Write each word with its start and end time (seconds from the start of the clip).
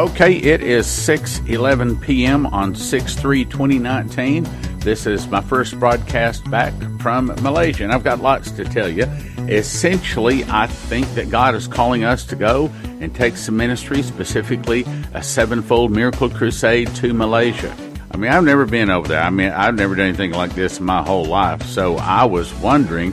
Okay, 0.00 0.32
it 0.32 0.62
is 0.62 0.86
6:11 0.86 2.00
p.m. 2.00 2.46
on 2.46 2.72
6/3/2019. 2.74 4.48
This 4.80 5.04
is 5.04 5.28
my 5.28 5.42
first 5.42 5.78
broadcast 5.78 6.50
back 6.50 6.72
from 7.00 7.26
Malaysia, 7.42 7.84
and 7.84 7.92
I've 7.92 8.02
got 8.02 8.18
lots 8.22 8.50
to 8.52 8.64
tell 8.64 8.88
you. 8.88 9.04
Essentially, 9.40 10.42
I 10.48 10.68
think 10.68 11.06
that 11.16 11.28
God 11.28 11.54
is 11.54 11.66
calling 11.66 12.02
us 12.02 12.24
to 12.24 12.34
go 12.34 12.70
and 13.02 13.14
take 13.14 13.36
some 13.36 13.58
ministry, 13.58 14.00
specifically 14.00 14.86
a 15.12 15.22
sevenfold 15.22 15.90
miracle 15.90 16.30
crusade 16.30 16.88
to 16.94 17.12
Malaysia. 17.12 17.70
I 18.10 18.16
mean, 18.16 18.32
I've 18.32 18.44
never 18.44 18.64
been 18.64 18.88
over 18.88 19.06
there. 19.06 19.22
I 19.22 19.28
mean, 19.28 19.50
I've 19.50 19.74
never 19.74 19.94
done 19.94 20.06
anything 20.06 20.30
like 20.30 20.54
this 20.54 20.78
in 20.78 20.86
my 20.86 21.02
whole 21.02 21.26
life. 21.26 21.62
So 21.66 21.98
I 21.98 22.24
was 22.24 22.54
wondering, 22.54 23.12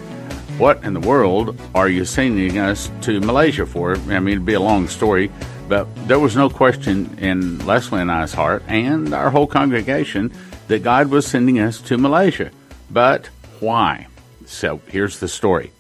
what 0.58 0.82
in 0.86 0.94
the 0.94 1.02
world 1.02 1.60
are 1.76 1.90
you 1.90 2.06
sending 2.06 2.60
us 2.60 2.90
to 3.02 3.20
Malaysia 3.20 3.66
for? 3.66 3.98
I 3.98 4.20
mean, 4.22 4.36
it'd 4.36 4.46
be 4.46 4.54
a 4.54 4.62
long 4.62 4.88
story, 4.88 5.30
but 5.68 5.88
there 6.08 6.20
was 6.20 6.36
no 6.36 6.50
question 6.50 7.18
in 7.20 7.66
Leslie 7.66 8.02
and 8.02 8.12
I's 8.12 8.34
heart 8.34 8.64
and 8.68 9.14
our 9.14 9.30
whole 9.30 9.48
congregation 9.48 10.32
that 10.68 10.84
God 10.84 11.08
was 11.08 11.28
sending 11.28 11.60
us 11.60 11.82
to 11.82 11.98
Malaysia. 11.98 12.52
But 12.90 13.28
why? 13.60 14.08
So 14.46 14.82
here's 14.88 15.20
the 15.20 15.28
story. 15.28 15.72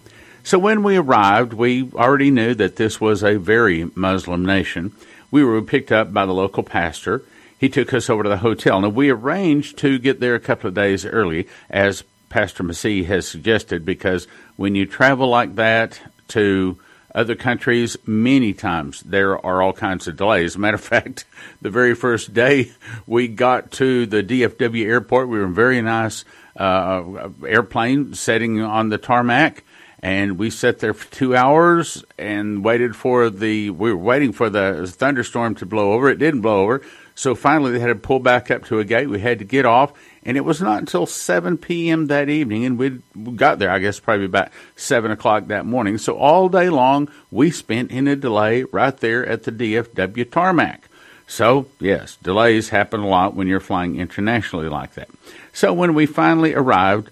So 0.44 0.58
when 0.59 0.84
we 0.84 0.95
arrived, 0.95 1.54
we 1.54 1.92
already 1.94 2.31
knew 2.31 2.54
that 2.55 2.78
this 2.78 3.02
was 3.02 3.23
a 3.23 3.38
very 3.38 3.90
Muslim 3.95 4.45
nation. 4.45 4.94
We 5.30 5.44
were 5.44 5.62
picked 5.62 5.92
up 5.92 6.14
by 6.14 6.26
the 6.26 6.34
local 6.34 6.64
pastor. 6.64 7.23
He 7.59 7.70
took 7.70 7.94
us 7.94 8.09
over 8.09 8.23
to 8.23 8.30
the 8.30 8.38
hotel. 8.38 8.80
Now, 8.80 8.90
we 8.90 9.09
arranged 9.09 9.78
to 9.80 10.00
get 10.00 10.20
there 10.20 10.36
a 10.36 10.40
couple 10.40 10.70
of 10.70 10.73
days 10.73 11.06
early, 11.06 11.48
as 11.70 12.04
Pastor 12.30 12.64
Massey 12.64 13.04
has 13.04 13.28
suggested, 13.28 13.83
because 13.83 14.28
when 14.56 14.76
you 14.76 14.86
travel 14.86 15.28
like 15.28 15.56
that 15.56 16.00
to 16.30 16.78
other 17.18 17.36
countries, 17.36 17.98
many 18.06 18.54
times 18.54 19.02
there 19.02 19.44
are 19.44 19.62
all 19.62 19.73
kinds 19.73 20.08
of 20.08 20.16
delays. 20.16 20.58
Matter 20.58 20.76
of 20.76 20.82
fact, 20.96 21.26
the 21.62 21.72
very 21.72 21.96
first 21.96 22.34
day 22.34 22.72
we 23.08 23.28
got 23.28 23.72
to 23.72 24.06
the 24.06 24.23
DFW 24.23 24.86
airport, 24.86 25.28
we 25.28 25.40
were 25.40 25.45
in 25.45 25.54
very 25.54 25.82
nice 25.82 26.23
uh, 26.56 27.30
airplane 27.45 28.14
sitting 28.14 28.62
on 28.62 28.90
the 28.90 29.00
tarmac, 29.00 29.64
and 30.00 30.38
we 30.38 30.52
sat 30.52 30.78
there 30.80 30.94
for 30.94 31.12
two 31.12 31.36
hours 31.36 32.06
and 32.20 32.64
waited 32.64 32.95
for 32.95 33.32
the. 33.32 33.72
We 33.72 33.92
were 33.92 33.98
waiting 33.98 34.32
for 34.32 34.50
the 34.50 34.86
thunderstorm 34.88 35.56
to 35.56 35.66
blow 35.66 35.94
over. 35.94 36.10
It 36.10 36.20
didn't 36.20 36.42
blow 36.42 36.62
over, 36.62 36.84
so 37.16 37.34
finally 37.34 37.72
they 37.72 37.80
had 37.80 37.88
to 37.88 37.95
pull 37.95 38.20
back 38.20 38.52
up 38.52 38.66
to 38.66 38.78
a 38.78 38.86
gate. 38.86 39.10
We 39.10 39.20
had 39.20 39.40
to 39.40 39.45
get 39.45 39.66
off, 39.66 39.92
and 40.28 40.36
it 40.36 40.44
was 40.44 40.61
not 40.61 40.80
until 40.80 41.06
7 41.06 41.58
p.m. 41.58 42.08
that 42.08 42.28
evening, 42.28 42.66
and 42.66 42.78
we 42.78 43.00
got 43.36 43.59
there, 43.59 43.72
I 43.72 43.80
guess, 43.80 43.97
probably 43.97 44.25
about 44.25 44.50
7 44.75 45.09
o'clock 45.09 45.47
that 45.47 45.66
morning. 45.66 45.97
So 45.97 46.17
all 46.17 46.50
day 46.50 46.70
long, 46.70 47.09
we 47.31 47.50
spent 47.50 47.92
in 47.92 48.09
a 48.09 48.16
delay 48.17 48.64
right 48.64 48.95
there 48.98 49.25
at 49.25 49.44
the 49.44 49.53
DFW 49.53 50.30
tarmac. 50.30 50.89
So, 51.28 51.67
yes, 51.80 52.17
delays 52.17 52.70
happen 52.70 53.00
a 53.00 53.08
lot 53.08 53.36
when 53.36 53.48
you're 53.48 53.61
flying 53.61 53.95
internationally 53.95 54.67
like 54.67 54.95
that. 54.95 55.09
So 55.53 55.73
when 55.73 55.94
we 55.94 56.05
finally 56.05 56.53
arrived, 56.53 57.09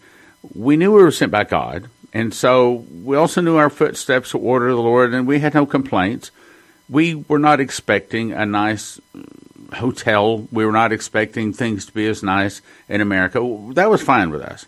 we 0.53 0.75
knew 0.75 0.91
we 0.91 1.01
were 1.01 1.09
sent 1.09 1.31
by 1.31 1.45
God, 1.45 1.89
and 2.13 2.33
so 2.33 2.85
we 3.01 3.15
also 3.15 3.39
knew 3.39 3.55
our 3.55 3.69
footsteps 3.69 4.33
were 4.33 4.41
ordered 4.41 4.69
of 4.71 4.75
the 4.75 4.83
Lord, 4.83 5.13
and 5.13 5.25
we 5.25 5.39
had 5.39 5.53
no 5.53 5.65
complaints. 5.65 6.31
We 6.89 7.15
were 7.15 7.39
not 7.39 7.61
expecting 7.61 8.33
a 8.33 8.45
nice 8.45 8.99
hotel. 9.75 10.47
We 10.51 10.65
were 10.65 10.71
not 10.71 10.91
expecting 10.91 11.53
things 11.53 11.85
to 11.85 11.93
be 11.93 12.07
as 12.07 12.23
nice 12.23 12.61
in 12.89 13.01
America. 13.01 13.39
That 13.73 13.89
was 13.89 14.01
fine 14.01 14.29
with 14.29 14.41
us 14.41 14.65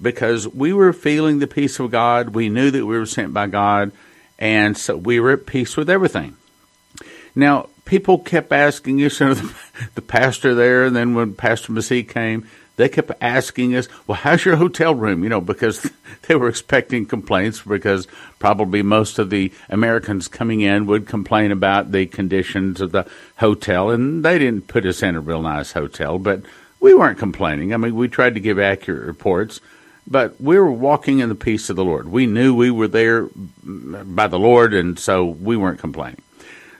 because 0.00 0.48
we 0.48 0.72
were 0.72 0.92
feeling 0.92 1.38
the 1.38 1.46
peace 1.46 1.78
of 1.78 1.90
God. 1.90 2.30
We 2.30 2.48
knew 2.48 2.70
that 2.70 2.86
we 2.86 2.98
were 2.98 3.06
sent 3.06 3.34
by 3.34 3.46
God, 3.46 3.92
and 4.38 4.76
so 4.76 4.96
we 4.96 5.20
were 5.20 5.32
at 5.32 5.46
peace 5.46 5.76
with 5.76 5.90
everything. 5.90 6.36
Now, 7.34 7.68
people 7.84 8.18
kept 8.18 8.52
asking 8.52 9.02
us, 9.04 9.20
you 9.20 9.26
know, 9.26 9.34
the, 9.34 9.54
the 9.96 10.02
pastor 10.02 10.54
there, 10.54 10.84
and 10.84 10.96
then 10.96 11.14
when 11.14 11.34
Pastor 11.34 11.72
Massey 11.72 12.02
came, 12.02 12.48
they 12.80 12.88
kept 12.88 13.12
asking 13.20 13.76
us, 13.76 13.88
well, 14.06 14.16
how's 14.16 14.44
your 14.44 14.56
hotel 14.56 14.94
room? 14.94 15.22
You 15.22 15.28
know, 15.28 15.40
because 15.40 15.88
they 16.28 16.34
were 16.34 16.48
expecting 16.48 17.06
complaints 17.06 17.60
because 17.60 18.06
probably 18.38 18.82
most 18.82 19.18
of 19.18 19.30
the 19.30 19.52
Americans 19.68 20.28
coming 20.28 20.62
in 20.62 20.86
would 20.86 21.06
complain 21.06 21.52
about 21.52 21.92
the 21.92 22.06
conditions 22.06 22.80
of 22.80 22.92
the 22.92 23.06
hotel. 23.36 23.90
And 23.90 24.24
they 24.24 24.38
didn't 24.38 24.66
put 24.66 24.86
us 24.86 25.02
in 25.02 25.14
a 25.14 25.20
real 25.20 25.42
nice 25.42 25.72
hotel, 25.72 26.18
but 26.18 26.42
we 26.80 26.94
weren't 26.94 27.18
complaining. 27.18 27.74
I 27.74 27.76
mean, 27.76 27.94
we 27.94 28.08
tried 28.08 28.34
to 28.34 28.40
give 28.40 28.58
accurate 28.58 29.06
reports, 29.06 29.60
but 30.06 30.40
we 30.40 30.58
were 30.58 30.72
walking 30.72 31.18
in 31.18 31.28
the 31.28 31.34
peace 31.34 31.68
of 31.68 31.76
the 31.76 31.84
Lord. 31.84 32.08
We 32.08 32.24
knew 32.26 32.54
we 32.54 32.70
were 32.70 32.88
there 32.88 33.28
by 33.62 34.26
the 34.26 34.38
Lord, 34.38 34.72
and 34.72 34.98
so 34.98 35.26
we 35.26 35.56
weren't 35.56 35.78
complaining. 35.78 36.22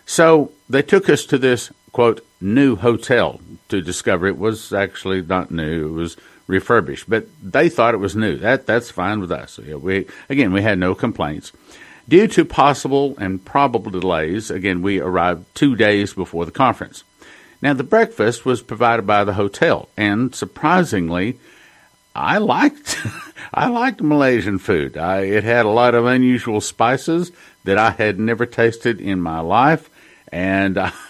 So 0.06 0.50
they 0.68 0.82
took 0.82 1.10
us 1.10 1.26
to 1.26 1.38
this, 1.38 1.70
quote, 1.92 2.24
new 2.40 2.76
hotel 2.76 3.40
to 3.68 3.80
discover 3.80 4.26
it 4.26 4.38
was 4.38 4.72
actually 4.72 5.22
not 5.22 5.50
new; 5.50 5.88
it 5.88 5.92
was 5.92 6.16
refurbished. 6.46 7.08
But 7.08 7.26
they 7.42 7.68
thought 7.68 7.94
it 7.94 7.98
was 7.98 8.16
new. 8.16 8.36
That 8.36 8.66
that's 8.66 8.90
fine 8.90 9.20
with 9.20 9.32
us. 9.32 9.58
We 9.58 10.06
again 10.28 10.52
we 10.52 10.62
had 10.62 10.78
no 10.78 10.94
complaints. 10.94 11.52
Due 12.08 12.26
to 12.26 12.44
possible 12.44 13.14
and 13.18 13.44
probable 13.44 13.90
delays, 13.90 14.50
again 14.50 14.82
we 14.82 15.00
arrived 15.00 15.44
two 15.54 15.76
days 15.76 16.12
before 16.12 16.44
the 16.44 16.50
conference. 16.50 17.04
Now 17.62 17.74
the 17.74 17.84
breakfast 17.84 18.44
was 18.44 18.62
provided 18.62 19.06
by 19.06 19.24
the 19.24 19.34
hotel, 19.34 19.88
and 19.96 20.34
surprisingly, 20.34 21.38
I 22.14 22.38
liked 22.38 22.98
I 23.54 23.68
liked 23.68 24.02
Malaysian 24.02 24.58
food. 24.58 24.96
I, 24.96 25.20
it 25.22 25.44
had 25.44 25.66
a 25.66 25.70
lot 25.70 25.94
of 25.94 26.06
unusual 26.06 26.60
spices 26.60 27.32
that 27.64 27.78
I 27.78 27.90
had 27.90 28.18
never 28.18 28.46
tasted 28.46 29.00
in 29.00 29.20
my 29.20 29.40
life, 29.40 29.88
and. 30.32 30.92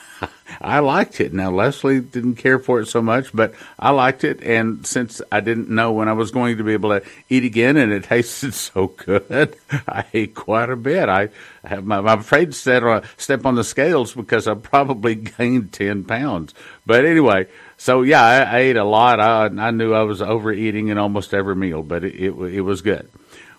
I 0.60 0.80
liked 0.80 1.20
it. 1.20 1.32
Now 1.32 1.50
Leslie 1.50 2.00
didn't 2.00 2.36
care 2.36 2.58
for 2.58 2.80
it 2.80 2.86
so 2.86 3.02
much, 3.02 3.32
but 3.32 3.54
I 3.78 3.90
liked 3.90 4.24
it. 4.24 4.42
And 4.42 4.86
since 4.86 5.20
I 5.30 5.40
didn't 5.40 5.68
know 5.68 5.92
when 5.92 6.08
I 6.08 6.12
was 6.12 6.30
going 6.30 6.56
to 6.56 6.64
be 6.64 6.72
able 6.72 6.90
to 6.90 7.06
eat 7.28 7.44
again, 7.44 7.76
and 7.76 7.92
it 7.92 8.04
tasted 8.10 8.54
so 8.54 8.88
good, 8.88 9.56
I 9.88 10.04
ate 10.12 10.34
quite 10.34 10.70
a 10.70 10.76
bit. 10.76 11.08
I 11.08 11.28
have 11.64 11.84
my, 11.84 11.98
I'm 11.98 12.20
afraid 12.20 12.46
to 12.46 12.52
step 12.52 12.82
on, 12.82 13.02
uh, 13.02 13.06
step 13.16 13.44
on 13.44 13.54
the 13.54 13.64
scales 13.64 14.14
because 14.14 14.46
I 14.48 14.54
probably 14.54 15.14
gained 15.38 15.72
ten 15.72 16.04
pounds. 16.04 16.54
But 16.86 17.04
anyway, 17.04 17.46
so 17.76 18.02
yeah, 18.02 18.22
I, 18.22 18.40
I 18.42 18.58
ate 18.58 18.76
a 18.76 18.84
lot. 18.84 19.20
I, 19.20 19.46
I 19.46 19.70
knew 19.70 19.94
I 19.94 20.02
was 20.02 20.22
overeating 20.22 20.88
in 20.88 20.98
almost 20.98 21.34
every 21.34 21.56
meal, 21.56 21.82
but 21.82 22.04
it, 22.04 22.14
it, 22.14 22.30
it 22.32 22.60
was 22.62 22.82
good. 22.82 23.08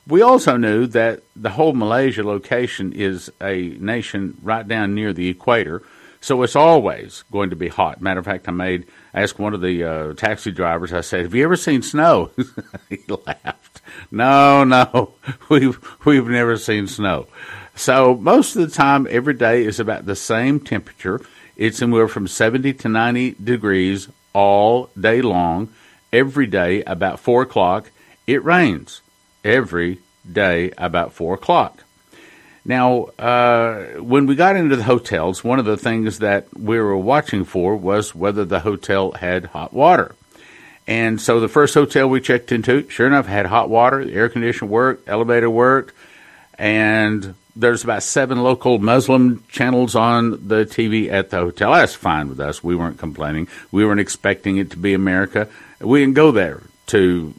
We 0.07 0.21
also 0.23 0.57
knew 0.57 0.87
that 0.87 1.21
the 1.35 1.51
whole 1.51 1.73
Malaysia 1.73 2.23
location 2.23 2.91
is 2.91 3.31
a 3.39 3.69
nation 3.79 4.37
right 4.41 4.67
down 4.67 4.95
near 4.95 5.13
the 5.13 5.29
equator 5.29 5.83
so 6.21 6.43
it's 6.43 6.55
always 6.55 7.23
going 7.31 7.49
to 7.49 7.55
be 7.55 7.67
hot. 7.67 7.99
Matter 7.99 8.19
of 8.19 8.25
fact, 8.25 8.47
I 8.47 8.51
made 8.51 8.85
asked 9.13 9.39
one 9.39 9.55
of 9.55 9.61
the 9.61 9.83
uh, 9.83 10.13
taxi 10.13 10.51
drivers. 10.51 10.93
I 10.93 11.01
said, 11.01 11.23
"Have 11.23 11.33
you 11.33 11.43
ever 11.43 11.55
seen 11.55 11.81
snow?" 11.81 12.29
he 12.89 12.99
laughed. 13.07 13.81
No, 14.11 14.63
no, 14.63 15.15
we've 15.49 15.79
we've 16.05 16.27
never 16.27 16.57
seen 16.57 16.87
snow. 16.87 17.27
So 17.75 18.15
most 18.15 18.55
of 18.55 18.61
the 18.61 18.75
time, 18.75 19.07
every 19.09 19.33
day 19.33 19.65
is 19.65 19.79
about 19.79 20.05
the 20.05 20.15
same 20.15 20.59
temperature. 20.59 21.21
It's 21.57 21.81
anywhere 21.81 22.07
from 22.07 22.27
seventy 22.27 22.73
to 22.75 22.87
ninety 22.87 23.31
degrees 23.43 24.07
all 24.33 24.89
day 24.99 25.21
long. 25.21 25.73
Every 26.13 26.45
day 26.45 26.83
about 26.83 27.19
four 27.19 27.41
o'clock, 27.41 27.89
it 28.27 28.43
rains. 28.43 29.01
Every 29.43 29.99
day 30.29 30.71
about 30.77 31.13
four 31.13 31.33
o'clock. 31.33 31.83
Now, 32.63 33.05
uh, 33.17 33.85
when 34.01 34.27
we 34.27 34.35
got 34.35 34.55
into 34.55 34.75
the 34.75 34.83
hotels, 34.83 35.43
one 35.43 35.59
of 35.59 35.65
the 35.65 35.77
things 35.77 36.19
that 36.19 36.47
we 36.55 36.79
were 36.79 36.95
watching 36.95 37.43
for 37.43 37.75
was 37.75 38.13
whether 38.13 38.45
the 38.45 38.59
hotel 38.59 39.13
had 39.13 39.45
hot 39.45 39.73
water. 39.73 40.15
And 40.87 41.19
so 41.19 41.39
the 41.39 41.47
first 41.47 41.73
hotel 41.73 42.07
we 42.07 42.21
checked 42.21 42.51
into, 42.51 42.87
sure 42.89 43.07
enough, 43.07 43.25
had 43.25 43.45
hot 43.45 43.69
water, 43.69 44.01
air 44.01 44.29
conditioner 44.29 44.69
worked, 44.69 45.07
elevator 45.07 45.49
worked, 45.49 45.93
and 46.57 47.33
there's 47.55 47.83
about 47.83 48.03
seven 48.03 48.43
local 48.43 48.77
Muslim 48.79 49.43
channels 49.49 49.95
on 49.95 50.47
the 50.47 50.65
TV 50.65 51.11
at 51.11 51.29
the 51.29 51.37
hotel. 51.37 51.73
That's 51.73 51.93
fine 51.93 52.29
with 52.29 52.39
us. 52.39 52.63
We 52.63 52.75
weren't 52.75 52.97
complaining. 52.97 53.47
We 53.71 53.85
weren't 53.85 53.99
expecting 53.99 54.57
it 54.57 54.71
to 54.71 54.77
be 54.77 54.93
America. 54.93 55.47
We 55.79 56.01
didn't 56.01 56.15
go 56.15 56.31
there 56.31 56.61
to 56.87 57.33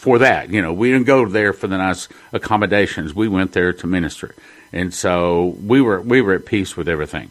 for 0.00 0.18
that. 0.18 0.48
You 0.50 0.62
know, 0.62 0.72
we 0.72 0.90
didn't 0.90 1.06
go 1.06 1.26
there 1.26 1.52
for 1.52 1.66
the 1.66 1.76
nice 1.76 2.08
accommodations. 2.32 3.14
We 3.14 3.28
went 3.28 3.52
there 3.52 3.72
to 3.74 3.86
minister, 3.86 4.34
and 4.72 4.94
so 4.94 5.56
we 5.62 5.82
were 5.82 6.00
we 6.00 6.22
were 6.22 6.32
at 6.32 6.46
peace 6.46 6.74
with 6.74 6.88
everything. 6.88 7.30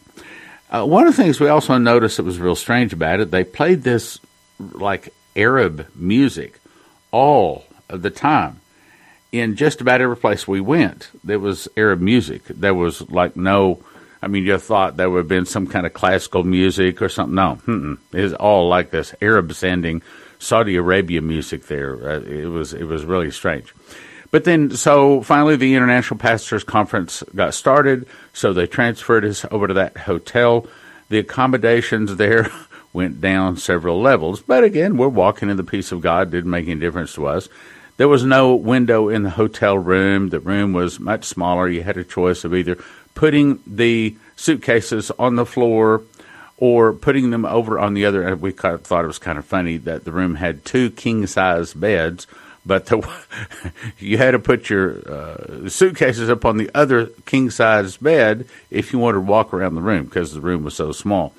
Uh, 0.69 0.85
one 0.85 1.07
of 1.07 1.15
the 1.15 1.21
things 1.21 1.39
we 1.39 1.47
also 1.47 1.79
noticed 1.79 2.17
that 2.17 2.23
was 2.23 2.37
real 2.37 2.55
strange 2.55 2.93
about 2.93 3.19
it, 3.19 3.31
they 3.31 3.43
played 3.43 3.81
this 3.81 4.19
like 4.59 5.11
Arab 5.35 5.87
music 5.95 6.59
all 7.11 7.65
of 7.89 8.03
the 8.03 8.11
time. 8.11 8.61
In 9.31 9.55
just 9.55 9.81
about 9.81 10.01
every 10.01 10.17
place 10.17 10.47
we 10.47 10.61
went, 10.61 11.09
there 11.23 11.39
was 11.39 11.67
Arab 11.75 12.01
music. 12.01 12.45
There 12.45 12.75
was 12.75 13.01
like 13.09 13.35
no, 13.35 13.83
I 14.21 14.27
mean, 14.27 14.45
you 14.45 14.59
thought 14.59 14.95
there 14.95 15.09
would 15.09 15.19
have 15.19 15.27
been 15.27 15.45
some 15.45 15.65
kind 15.65 15.87
of 15.87 15.93
classical 15.93 16.43
music 16.43 17.01
or 17.01 17.09
something. 17.09 17.35
No, 17.35 17.97
it 18.13 18.21
was 18.21 18.33
all 18.35 18.67
like 18.67 18.91
this 18.91 19.15
Arab 19.23 19.53
sounding 19.53 20.03
Saudi 20.39 20.75
Arabia 20.77 21.21
music 21.21 21.67
there. 21.67 21.95
Uh, 21.95 22.19
it 22.21 22.47
was 22.47 22.73
it 22.73 22.85
was 22.85 23.05
really 23.05 23.29
strange. 23.29 23.73
But 24.31 24.43
then, 24.43 24.71
so 24.71 25.21
finally, 25.21 25.55
the 25.55 25.75
International 25.75 26.19
Pastors 26.19 26.63
Conference 26.63 27.23
got 27.35 27.53
started. 27.53 28.07
So 28.33 28.53
they 28.53 28.67
transferred 28.67 29.25
us 29.25 29.45
over 29.51 29.67
to 29.67 29.73
that 29.75 29.97
hotel. 29.97 30.67
The 31.09 31.19
accommodations 31.19 32.15
there 32.15 32.51
went 32.93 33.21
down 33.21 33.57
several 33.57 34.01
levels, 34.01 34.41
but 34.41 34.63
again, 34.63 34.97
we're 34.97 35.07
walking 35.07 35.49
in 35.49 35.57
the 35.57 35.63
peace 35.63 35.91
of 35.91 36.01
God, 36.01 36.31
didn't 36.31 36.49
make 36.49 36.67
any 36.67 36.79
difference 36.79 37.13
to 37.13 37.27
us. 37.27 37.49
There 37.97 38.07
was 38.07 38.23
no 38.23 38.55
window 38.55 39.09
in 39.09 39.23
the 39.23 39.29
hotel 39.31 39.77
room. 39.77 40.29
The 40.29 40.39
room 40.39 40.71
was 40.73 40.99
much 40.99 41.25
smaller. 41.25 41.67
You 41.67 41.83
had 41.83 41.97
a 41.97 42.03
choice 42.03 42.45
of 42.45 42.55
either 42.55 42.77
putting 43.13 43.59
the 43.67 44.15
suitcases 44.37 45.11
on 45.19 45.35
the 45.35 45.45
floor 45.45 46.03
or 46.59 46.91
putting 46.91 47.31
them 47.31 47.45
over 47.45 47.79
on 47.79 47.93
the 47.93 48.05
other. 48.05 48.35
We 48.35 48.51
thought 48.51 49.03
it 49.03 49.07
was 49.07 49.17
kind 49.17 49.37
of 49.37 49.45
funny 49.45 49.77
that 49.77 50.03
the 50.03 50.11
room 50.11 50.35
had 50.35 50.65
two 50.65 50.91
king 50.91 51.25
size 51.25 51.73
beds, 51.73 52.27
but 52.65 52.87
the, 52.87 53.09
you 53.99 54.17
had 54.17 54.31
to 54.31 54.39
put 54.39 54.69
your 54.69 54.97
uh, 55.09 55.69
suitcases 55.69 56.29
up 56.29 56.43
on 56.43 56.57
the 56.57 56.69
other 56.75 57.07
king 57.25 57.49
size 57.49 57.97
bed 57.97 58.45
if 58.69 58.91
you 58.91 58.99
wanted 58.99 59.15
to 59.15 59.21
walk 59.21 59.53
around 59.53 59.75
the 59.75 59.81
room 59.81 60.03
because 60.05 60.33
the 60.33 60.41
room 60.41 60.63
was 60.63 60.75
so 60.75 60.91
small. 60.91 61.33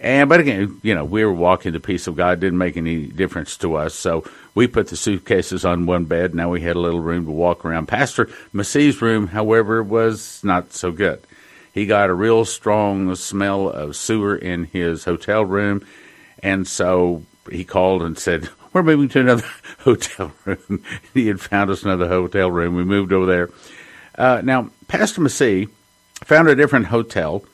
And 0.00 0.28
but 0.28 0.38
again, 0.38 0.80
you 0.82 0.94
know, 0.94 1.04
we 1.04 1.24
were 1.24 1.32
walking 1.32 1.72
the 1.72 1.80
peace 1.80 2.06
of 2.06 2.14
God. 2.14 2.38
Didn't 2.38 2.58
make 2.58 2.76
any 2.76 3.06
difference 3.06 3.56
to 3.58 3.74
us. 3.74 3.94
So 3.94 4.22
we 4.54 4.68
put 4.68 4.88
the 4.88 4.96
suitcases 4.96 5.64
on 5.64 5.86
one 5.86 6.04
bed. 6.04 6.34
Now 6.34 6.50
we 6.50 6.60
had 6.60 6.76
a 6.76 6.80
little 6.80 7.00
room 7.00 7.24
to 7.24 7.32
walk 7.32 7.64
around. 7.64 7.86
Pastor 7.86 8.28
Massey's 8.52 9.02
room, 9.02 9.28
however, 9.28 9.82
was 9.82 10.40
not 10.44 10.72
so 10.72 10.92
good. 10.92 11.20
He 11.78 11.86
got 11.86 12.10
a 12.10 12.14
real 12.14 12.44
strong 12.44 13.14
smell 13.14 13.68
of 13.68 13.94
sewer 13.94 14.34
in 14.34 14.64
his 14.64 15.04
hotel 15.04 15.44
room, 15.44 15.86
and 16.42 16.66
so 16.66 17.22
he 17.50 17.64
called 17.64 18.02
and 18.02 18.18
said, 18.18 18.48
"We're 18.72 18.82
moving 18.82 19.08
to 19.10 19.20
another 19.20 19.46
hotel 19.78 20.32
room." 20.44 20.82
he 21.14 21.28
had 21.28 21.40
found 21.40 21.70
us 21.70 21.84
another 21.84 22.08
hotel 22.08 22.50
room. 22.50 22.74
We 22.74 22.82
moved 22.82 23.12
over 23.12 23.26
there. 23.26 23.50
Uh, 24.16 24.42
now, 24.42 24.70
Pastor 24.88 25.20
Massey 25.20 25.68
found 26.24 26.48
a 26.48 26.56
different 26.56 26.86
hotel 26.86 27.44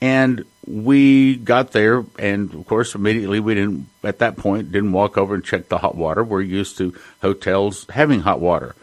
and 0.00 0.44
we 0.66 1.36
got 1.36 1.72
there, 1.72 2.04
and 2.18 2.52
of 2.54 2.66
course, 2.66 2.94
immediately 2.94 3.40
we 3.40 3.54
didn't, 3.54 3.88
at 4.02 4.18
that 4.18 4.36
point, 4.36 4.72
didn't 4.72 4.92
walk 4.92 5.16
over 5.16 5.34
and 5.34 5.44
check 5.44 5.68
the 5.68 5.78
hot 5.78 5.96
water. 5.96 6.24
We're 6.24 6.40
used 6.40 6.78
to 6.78 6.94
hotels 7.22 7.86
having 7.90 8.20
hot 8.20 8.40
water. 8.40 8.74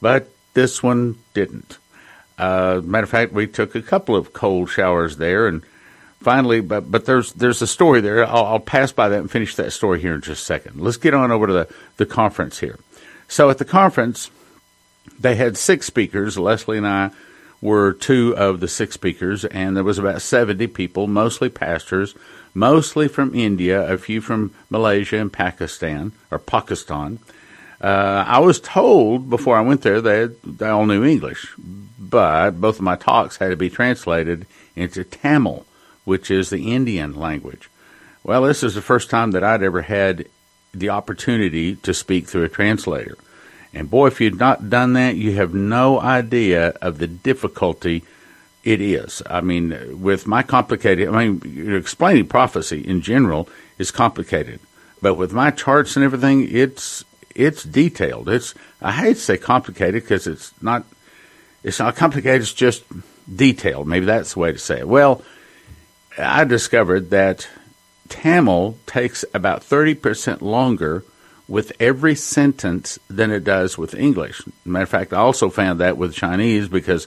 But 0.00 0.28
this 0.54 0.82
one 0.82 1.16
didn't. 1.34 1.78
Uh, 2.38 2.80
matter 2.84 3.04
of 3.04 3.10
fact, 3.10 3.32
we 3.32 3.46
took 3.46 3.74
a 3.74 3.82
couple 3.82 4.14
of 4.14 4.32
cold 4.32 4.68
showers 4.68 5.16
there, 5.16 5.46
and 5.46 5.62
finally, 6.20 6.60
but 6.60 6.90
but 6.90 7.06
there's 7.06 7.32
there's 7.34 7.62
a 7.62 7.66
story 7.66 8.00
there. 8.00 8.26
I'll, 8.26 8.44
I'll, 8.44 8.60
pass 8.60 8.92
by 8.92 9.08
that 9.08 9.20
and 9.20 9.30
finish 9.30 9.54
that 9.56 9.72
story 9.72 10.00
here 10.00 10.14
in 10.14 10.20
just 10.20 10.42
a 10.42 10.44
second. 10.44 10.80
Let's 10.80 10.98
get 10.98 11.14
on 11.14 11.30
over 11.30 11.46
to 11.46 11.52
the 11.52 11.68
the 11.96 12.06
conference 12.06 12.58
here. 12.58 12.78
So 13.28 13.50
at 13.50 13.58
the 13.58 13.64
conference, 13.64 14.30
they 15.18 15.36
had 15.36 15.56
six 15.56 15.86
speakers. 15.86 16.38
Leslie 16.38 16.78
and 16.78 16.86
I 16.86 17.10
were 17.60 17.92
two 17.92 18.36
of 18.36 18.60
the 18.60 18.68
six 18.68 18.94
speakers, 18.94 19.44
and 19.46 19.76
there 19.76 19.84
was 19.84 19.98
about 19.98 20.22
70 20.22 20.66
people, 20.68 21.06
mostly 21.06 21.48
pastors, 21.48 22.14
mostly 22.54 23.08
from 23.08 23.34
India, 23.34 23.90
a 23.92 23.96
few 23.98 24.20
from 24.20 24.52
Malaysia 24.70 25.16
and 25.16 25.32
Pakistan, 25.32 26.12
or 26.30 26.38
Pakistan. 26.38 27.18
Uh, 27.80 28.24
I 28.26 28.38
was 28.38 28.60
told 28.60 29.28
before 29.28 29.56
I 29.56 29.60
went 29.60 29.82
there 29.82 30.00
they, 30.00 30.26
they 30.44 30.68
all 30.68 30.86
knew 30.86 31.04
English, 31.04 31.54
but 31.98 32.52
both 32.52 32.76
of 32.76 32.82
my 32.82 32.96
talks 32.96 33.36
had 33.36 33.50
to 33.50 33.56
be 33.56 33.70
translated 33.70 34.46
into 34.74 35.04
Tamil, 35.04 35.66
which 36.04 36.30
is 36.30 36.50
the 36.50 36.72
Indian 36.72 37.14
language. 37.14 37.68
Well, 38.24 38.42
this 38.42 38.62
is 38.62 38.74
the 38.74 38.82
first 38.82 39.10
time 39.10 39.32
that 39.32 39.44
I'd 39.44 39.62
ever 39.62 39.82
had 39.82 40.26
the 40.72 40.90
opportunity 40.90 41.76
to 41.76 41.94
speak 41.94 42.26
through 42.26 42.44
a 42.44 42.48
translator. 42.48 43.16
And 43.72 43.90
boy, 43.90 44.06
if 44.06 44.20
you've 44.20 44.40
not 44.40 44.70
done 44.70 44.94
that, 44.94 45.16
you 45.16 45.32
have 45.34 45.54
no 45.54 46.00
idea 46.00 46.68
of 46.80 46.98
the 46.98 47.06
difficulty 47.06 48.04
it 48.64 48.80
is. 48.80 49.22
I 49.26 49.42
mean, 49.42 50.02
with 50.02 50.26
my 50.26 50.42
complicated, 50.42 51.08
I 51.08 51.28
mean, 51.28 51.72
explaining 51.74 52.26
prophecy 52.26 52.80
in 52.80 53.00
general 53.00 53.48
is 53.78 53.90
complicated, 53.90 54.60
but 55.00 55.14
with 55.14 55.32
my 55.32 55.50
charts 55.50 55.94
and 55.94 56.04
everything, 56.04 56.48
it's 56.50 57.04
it's 57.36 57.62
detailed. 57.62 58.28
It's 58.28 58.54
I 58.80 58.92
hate 58.92 59.14
to 59.14 59.20
say 59.20 59.36
complicated 59.36 60.02
because 60.02 60.26
it's 60.26 60.52
not 60.60 60.84
it's 61.62 61.78
not 61.78 61.96
complicated. 61.96 62.42
It's 62.42 62.52
just 62.52 62.84
detailed. 63.32 63.86
Maybe 63.86 64.06
that's 64.06 64.34
the 64.34 64.40
way 64.40 64.52
to 64.52 64.58
say 64.58 64.80
it. 64.80 64.88
Well, 64.88 65.22
I 66.18 66.44
discovered 66.44 67.10
that 67.10 67.48
Tamil 68.08 68.78
takes 68.86 69.24
about 69.34 69.62
thirty 69.62 69.94
percent 69.94 70.42
longer 70.42 71.04
with 71.48 71.72
every 71.78 72.14
sentence 72.14 72.98
than 73.08 73.30
it 73.30 73.44
does 73.44 73.78
with 73.78 73.94
English. 73.94 74.42
Matter 74.64 74.82
of 74.82 74.88
fact, 74.88 75.12
I 75.12 75.18
also 75.18 75.48
found 75.48 75.80
that 75.80 75.96
with 75.96 76.14
Chinese 76.14 76.68
because 76.68 77.04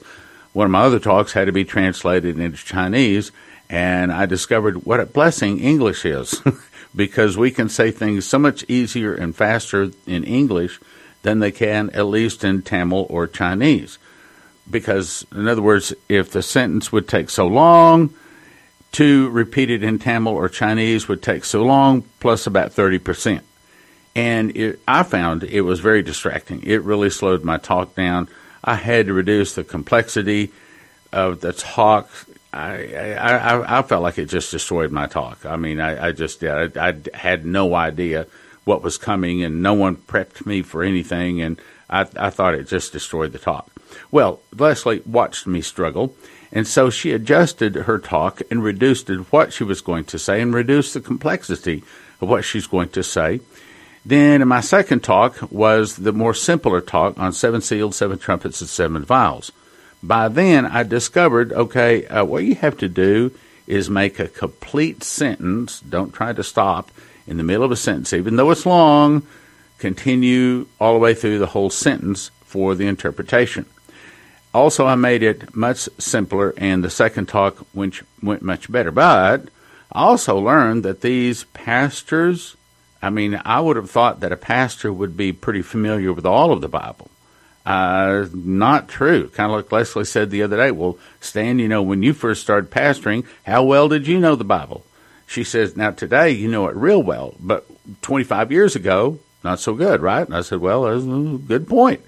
one 0.52 0.64
of 0.64 0.70
my 0.70 0.82
other 0.82 0.98
talks 0.98 1.32
had 1.32 1.46
to 1.46 1.52
be 1.52 1.64
translated 1.64 2.38
into 2.38 2.64
Chinese, 2.64 3.32
and 3.68 4.12
I 4.12 4.26
discovered 4.26 4.84
what 4.84 5.00
a 5.00 5.06
blessing 5.06 5.60
English 5.60 6.04
is 6.04 6.42
because 6.94 7.36
we 7.36 7.50
can 7.50 7.68
say 7.68 7.90
things 7.90 8.26
so 8.26 8.38
much 8.38 8.64
easier 8.68 9.14
and 9.14 9.34
faster 9.34 9.90
in 10.06 10.24
English 10.24 10.80
than 11.22 11.40
they 11.40 11.52
can 11.52 11.90
at 11.90 12.06
least 12.06 12.44
in 12.44 12.62
Tamil 12.62 13.06
or 13.08 13.26
Chinese. 13.26 13.98
Because, 14.68 15.26
in 15.32 15.48
other 15.48 15.62
words, 15.62 15.92
if 16.08 16.30
the 16.30 16.42
sentence 16.42 16.92
would 16.92 17.08
take 17.08 17.30
so 17.30 17.46
long, 17.46 18.14
to 18.92 19.28
repeat 19.30 19.70
it 19.70 19.84
in 19.84 19.98
Tamil 19.98 20.32
or 20.32 20.48
Chinese 20.48 21.06
would 21.06 21.22
take 21.22 21.44
so 21.44 21.62
long, 21.62 22.02
plus 22.18 22.46
about 22.46 22.72
30% 22.72 23.42
and 24.14 24.56
it, 24.56 24.80
I 24.88 25.02
found 25.02 25.44
it 25.44 25.62
was 25.62 25.80
very 25.80 26.02
distracting. 26.02 26.62
It 26.62 26.82
really 26.82 27.10
slowed 27.10 27.44
my 27.44 27.58
talk 27.58 27.94
down. 27.94 28.28
I 28.62 28.74
had 28.74 29.06
to 29.06 29.12
reduce 29.12 29.54
the 29.54 29.64
complexity 29.64 30.52
of 31.12 31.40
the 31.40 31.52
talk. 31.52 32.10
I, 32.52 33.14
I, 33.14 33.78
I 33.78 33.82
felt 33.82 34.02
like 34.02 34.18
it 34.18 34.26
just 34.26 34.50
destroyed 34.50 34.90
my 34.90 35.06
talk. 35.06 35.46
I 35.46 35.56
mean, 35.56 35.80
I, 35.80 36.08
I 36.08 36.12
just 36.12 36.42
I, 36.42 36.68
I 36.76 36.94
had 37.14 37.46
no 37.46 37.74
idea 37.74 38.26
what 38.64 38.82
was 38.82 38.98
coming, 38.98 39.42
and 39.42 39.62
no 39.62 39.74
one 39.74 39.96
prepped 39.96 40.44
me 40.46 40.62
for 40.62 40.82
anything, 40.82 41.40
and 41.40 41.60
I, 41.88 42.06
I 42.16 42.30
thought 42.30 42.54
it 42.54 42.68
just 42.68 42.92
destroyed 42.92 43.32
the 43.32 43.38
talk. 43.38 43.70
Well, 44.10 44.40
Leslie 44.56 45.02
watched 45.06 45.46
me 45.46 45.60
struggle, 45.60 46.14
and 46.52 46.66
so 46.66 46.90
she 46.90 47.12
adjusted 47.12 47.74
her 47.74 47.98
talk 47.98 48.42
and 48.50 48.62
reduced 48.62 49.08
what 49.30 49.52
she 49.52 49.64
was 49.64 49.80
going 49.80 50.04
to 50.06 50.18
say 50.18 50.40
and 50.40 50.52
reduced 50.52 50.94
the 50.94 51.00
complexity 51.00 51.84
of 52.20 52.28
what 52.28 52.44
she's 52.44 52.66
going 52.66 52.88
to 52.90 53.02
say. 53.02 53.40
Then 54.04 54.46
my 54.48 54.60
second 54.60 55.04
talk 55.04 55.38
was 55.52 55.96
the 55.96 56.12
more 56.12 56.34
simpler 56.34 56.80
talk 56.80 57.18
on 57.18 57.32
seven 57.32 57.60
seals, 57.60 57.96
seven 57.96 58.18
trumpets, 58.18 58.60
and 58.60 58.70
seven 58.70 59.04
vials. 59.04 59.52
By 60.02 60.28
then, 60.28 60.66
I 60.66 60.82
discovered 60.82 61.52
okay, 61.52 62.06
uh, 62.06 62.24
what 62.24 62.44
you 62.44 62.54
have 62.56 62.78
to 62.78 62.88
do 62.88 63.32
is 63.66 63.90
make 63.90 64.18
a 64.18 64.28
complete 64.28 65.04
sentence. 65.04 65.80
Don't 65.80 66.12
try 66.12 66.32
to 66.32 66.42
stop 66.42 66.90
in 67.26 67.36
the 67.36 67.42
middle 67.42 67.64
of 67.64 67.70
a 67.70 67.76
sentence, 67.76 68.12
even 68.12 68.36
though 68.36 68.50
it's 68.50 68.66
long. 68.66 69.26
Continue 69.78 70.66
all 70.80 70.94
the 70.94 70.98
way 70.98 71.14
through 71.14 71.38
the 71.38 71.46
whole 71.46 71.70
sentence 71.70 72.30
for 72.44 72.74
the 72.74 72.86
interpretation. 72.86 73.66
Also, 74.52 74.86
I 74.86 74.96
made 74.96 75.22
it 75.22 75.54
much 75.54 75.88
simpler, 75.98 76.52
and 76.56 76.82
the 76.82 76.90
second 76.90 77.26
talk 77.26 77.64
went, 77.72 78.00
went 78.22 78.42
much 78.42 78.70
better. 78.70 78.90
But 78.90 79.48
I 79.92 80.02
also 80.02 80.38
learned 80.38 80.82
that 80.84 81.02
these 81.02 81.44
pastors 81.44 82.56
I 83.02 83.10
mean, 83.10 83.40
I 83.44 83.60
would 83.60 83.76
have 83.76 83.90
thought 83.90 84.20
that 84.20 84.32
a 84.32 84.36
pastor 84.36 84.92
would 84.92 85.16
be 85.16 85.32
pretty 85.32 85.62
familiar 85.62 86.12
with 86.12 86.26
all 86.26 86.52
of 86.52 86.60
the 86.60 86.68
Bible. 86.68 87.10
Uh, 87.64 88.26
not 88.32 88.88
true. 88.88 89.28
Kind 89.28 89.50
of 89.52 89.56
like 89.56 89.72
Leslie 89.72 90.04
said 90.04 90.30
the 90.30 90.42
other 90.42 90.56
day. 90.56 90.70
Well, 90.70 90.98
Stan, 91.20 91.58
you 91.58 91.68
know, 91.68 91.82
when 91.82 92.02
you 92.02 92.12
first 92.12 92.40
started 92.40 92.70
pastoring, 92.70 93.24
how 93.44 93.62
well 93.62 93.88
did 93.88 94.06
you 94.06 94.18
know 94.18 94.34
the 94.34 94.44
Bible? 94.44 94.84
She 95.26 95.44
says, 95.44 95.76
now 95.76 95.90
today 95.90 96.30
you 96.30 96.48
know 96.48 96.66
it 96.68 96.74
real 96.74 97.02
well, 97.02 97.34
but 97.38 97.66
25 98.02 98.50
years 98.50 98.74
ago, 98.74 99.18
not 99.44 99.60
so 99.60 99.74
good, 99.74 100.00
right? 100.00 100.26
And 100.26 100.36
I 100.36 100.40
said, 100.40 100.60
well, 100.60 100.82
that's 100.82 101.04
a 101.04 101.38
good 101.46 101.68
point. 101.68 102.00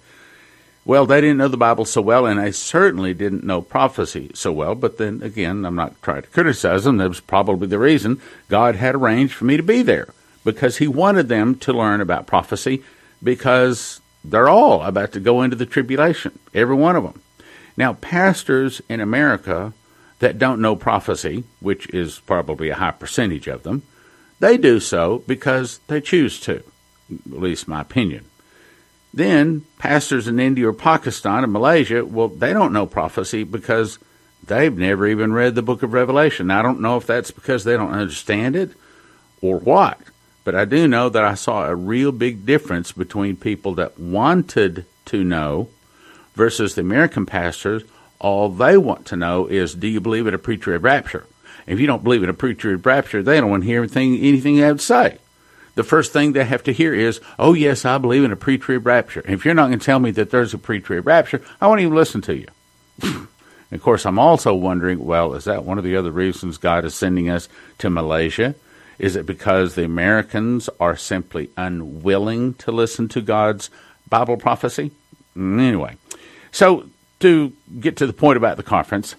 Well, 0.84 1.06
they 1.06 1.20
didn't 1.20 1.36
know 1.36 1.48
the 1.48 1.56
Bible 1.56 1.84
so 1.84 2.00
well, 2.00 2.26
and 2.26 2.40
they 2.40 2.50
certainly 2.50 3.14
didn't 3.14 3.44
know 3.44 3.62
prophecy 3.62 4.32
so 4.34 4.50
well. 4.50 4.74
But 4.74 4.98
then 4.98 5.22
again, 5.22 5.64
I'm 5.64 5.76
not 5.76 6.00
trying 6.02 6.22
to 6.22 6.28
criticize 6.28 6.82
them. 6.82 6.96
That 6.96 7.08
was 7.08 7.20
probably 7.20 7.68
the 7.68 7.78
reason 7.78 8.20
God 8.48 8.74
had 8.74 8.96
arranged 8.96 9.34
for 9.34 9.44
me 9.44 9.56
to 9.56 9.62
be 9.62 9.82
there 9.82 10.12
because 10.44 10.78
he 10.78 10.88
wanted 10.88 11.28
them 11.28 11.54
to 11.60 11.72
learn 11.72 12.00
about 12.00 12.26
prophecy 12.26 12.82
because 13.22 14.00
they're 14.24 14.48
all 14.48 14.82
about 14.82 15.12
to 15.12 15.20
go 15.20 15.42
into 15.42 15.56
the 15.56 15.66
tribulation, 15.66 16.38
every 16.54 16.76
one 16.76 16.96
of 16.96 17.04
them. 17.04 17.20
Now, 17.76 17.94
pastors 17.94 18.80
in 18.88 19.00
America 19.00 19.72
that 20.18 20.38
don't 20.38 20.60
know 20.60 20.76
prophecy, 20.76 21.44
which 21.60 21.88
is 21.88 22.20
probably 22.20 22.68
a 22.68 22.76
high 22.76 22.92
percentage 22.92 23.48
of 23.48 23.62
them, 23.62 23.82
they 24.38 24.56
do 24.56 24.80
so 24.80 25.22
because 25.26 25.80
they 25.86 26.00
choose 26.00 26.38
to, 26.40 26.62
at 27.10 27.40
least 27.40 27.68
my 27.68 27.80
opinion. 27.80 28.24
Then, 29.14 29.64
pastors 29.78 30.26
in 30.26 30.40
India 30.40 30.68
or 30.68 30.72
Pakistan 30.72 31.44
and 31.44 31.52
Malaysia, 31.52 32.04
well, 32.04 32.28
they 32.28 32.52
don't 32.52 32.72
know 32.72 32.86
prophecy 32.86 33.44
because 33.44 33.98
they've 34.46 34.76
never 34.76 35.06
even 35.06 35.32
read 35.32 35.54
the 35.54 35.62
book 35.62 35.82
of 35.82 35.92
Revelation. 35.92 36.50
I 36.50 36.62
don't 36.62 36.80
know 36.80 36.96
if 36.96 37.06
that's 37.06 37.30
because 37.30 37.64
they 37.64 37.76
don't 37.76 37.92
understand 37.92 38.56
it 38.56 38.70
or 39.40 39.58
what. 39.58 39.98
But 40.44 40.54
I 40.54 40.64
do 40.64 40.88
know 40.88 41.08
that 41.08 41.24
I 41.24 41.34
saw 41.34 41.66
a 41.66 41.74
real 41.74 42.12
big 42.12 42.44
difference 42.44 42.92
between 42.92 43.36
people 43.36 43.74
that 43.74 43.98
wanted 43.98 44.86
to 45.06 45.24
know 45.24 45.68
versus 46.34 46.74
the 46.74 46.80
American 46.80 47.26
pastors. 47.26 47.82
All 48.18 48.48
they 48.48 48.76
want 48.76 49.06
to 49.06 49.16
know 49.16 49.46
is, 49.46 49.74
do 49.74 49.86
you 49.86 50.00
believe 50.00 50.26
in 50.26 50.34
a 50.34 50.38
pre-trib 50.38 50.84
rapture? 50.84 51.26
If 51.66 51.78
you 51.78 51.86
don't 51.86 52.02
believe 52.02 52.22
in 52.22 52.28
a 52.28 52.34
pre-trib 52.34 52.84
rapture, 52.84 53.22
they 53.22 53.40
don't 53.40 53.50
want 53.50 53.62
to 53.62 53.68
hear 53.68 53.80
anything, 53.80 54.16
anything 54.16 54.56
you 54.56 54.64
have 54.64 54.78
to 54.78 54.84
say. 54.84 55.18
The 55.74 55.84
first 55.84 56.12
thing 56.12 56.32
they 56.32 56.44
have 56.44 56.64
to 56.64 56.72
hear 56.72 56.92
is, 56.92 57.20
oh, 57.38 57.54
yes, 57.54 57.84
I 57.84 57.98
believe 57.98 58.24
in 58.24 58.32
a 58.32 58.36
pre-trib 58.36 58.86
rapture. 58.86 59.22
If 59.26 59.44
you're 59.44 59.54
not 59.54 59.68
going 59.68 59.78
to 59.78 59.84
tell 59.84 60.00
me 60.00 60.10
that 60.12 60.30
there's 60.30 60.52
a 60.52 60.58
pre-trib 60.58 61.06
rapture, 61.06 61.40
I 61.60 61.66
won't 61.66 61.80
even 61.80 61.94
listen 61.94 62.20
to 62.22 62.36
you. 62.36 62.46
of 63.72 63.82
course, 63.82 64.04
I'm 64.04 64.18
also 64.18 64.54
wondering, 64.54 65.04
well, 65.04 65.34
is 65.34 65.44
that 65.44 65.64
one 65.64 65.78
of 65.78 65.84
the 65.84 65.96
other 65.96 66.10
reasons 66.10 66.58
God 66.58 66.84
is 66.84 66.94
sending 66.94 67.30
us 67.30 67.48
to 67.78 67.88
Malaysia? 67.88 68.54
Is 69.02 69.16
it 69.16 69.26
because 69.26 69.74
the 69.74 69.84
Americans 69.84 70.70
are 70.78 70.96
simply 70.96 71.50
unwilling 71.56 72.54
to 72.54 72.70
listen 72.70 73.08
to 73.08 73.20
God's 73.20 73.68
Bible 74.08 74.36
prophecy? 74.36 74.92
Anyway, 75.34 75.96
so 76.52 76.88
to 77.18 77.52
get 77.80 77.96
to 77.96 78.06
the 78.06 78.12
point 78.12 78.36
about 78.36 78.56
the 78.56 78.62
conference, 78.62 79.16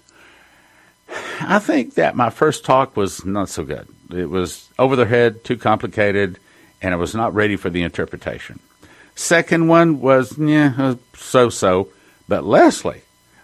I 1.42 1.58
think 1.58 1.94
that 1.94 2.16
my 2.16 2.30
first 2.30 2.64
talk 2.64 2.96
was 2.96 3.26
not 3.26 3.50
so 3.50 3.62
good. 3.62 3.86
It 4.10 4.30
was 4.30 4.70
over 4.78 4.96
their 4.96 5.04
head, 5.04 5.44
too 5.44 5.58
complicated, 5.58 6.38
and 6.80 6.94
I 6.94 6.96
was 6.96 7.14
not 7.14 7.34
ready 7.34 7.56
for 7.56 7.68
the 7.68 7.82
interpretation. 7.82 8.60
Second 9.14 9.68
one 9.68 10.00
was, 10.00 10.38
yeah, 10.38 10.72
uh, 10.78 10.94
so 11.14 11.50
so. 11.50 11.88
But 12.26 12.44
Leslie, 12.44 13.02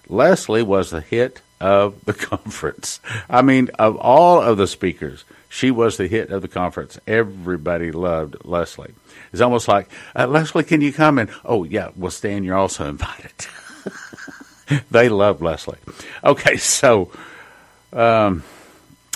Leslie 0.08 0.62
was 0.62 0.88
the 0.88 1.02
hit 1.02 1.42
of 1.60 2.02
the 2.06 2.14
conference. 2.30 2.98
I 3.28 3.42
mean, 3.42 3.68
of 3.78 3.96
all 3.98 4.40
of 4.40 4.56
the 4.56 4.66
speakers, 4.66 5.24
she 5.50 5.72
was 5.72 5.96
the 5.96 6.06
hit 6.06 6.30
of 6.30 6.42
the 6.42 6.48
conference. 6.48 6.98
Everybody 7.08 7.90
loved 7.90 8.36
Leslie. 8.44 8.94
It's 9.32 9.42
almost 9.42 9.66
like, 9.66 9.90
uh, 10.16 10.28
Leslie, 10.28 10.62
can 10.62 10.80
you 10.80 10.92
come? 10.92 11.18
And, 11.18 11.28
oh, 11.44 11.64
yeah, 11.64 11.90
well, 11.96 12.12
Stan, 12.12 12.44
you're 12.44 12.56
also 12.56 12.88
invited. 12.88 13.32
they 14.92 15.08
love 15.08 15.42
Leslie. 15.42 15.78
Okay, 16.22 16.56
so 16.56 17.10
um, 17.92 18.44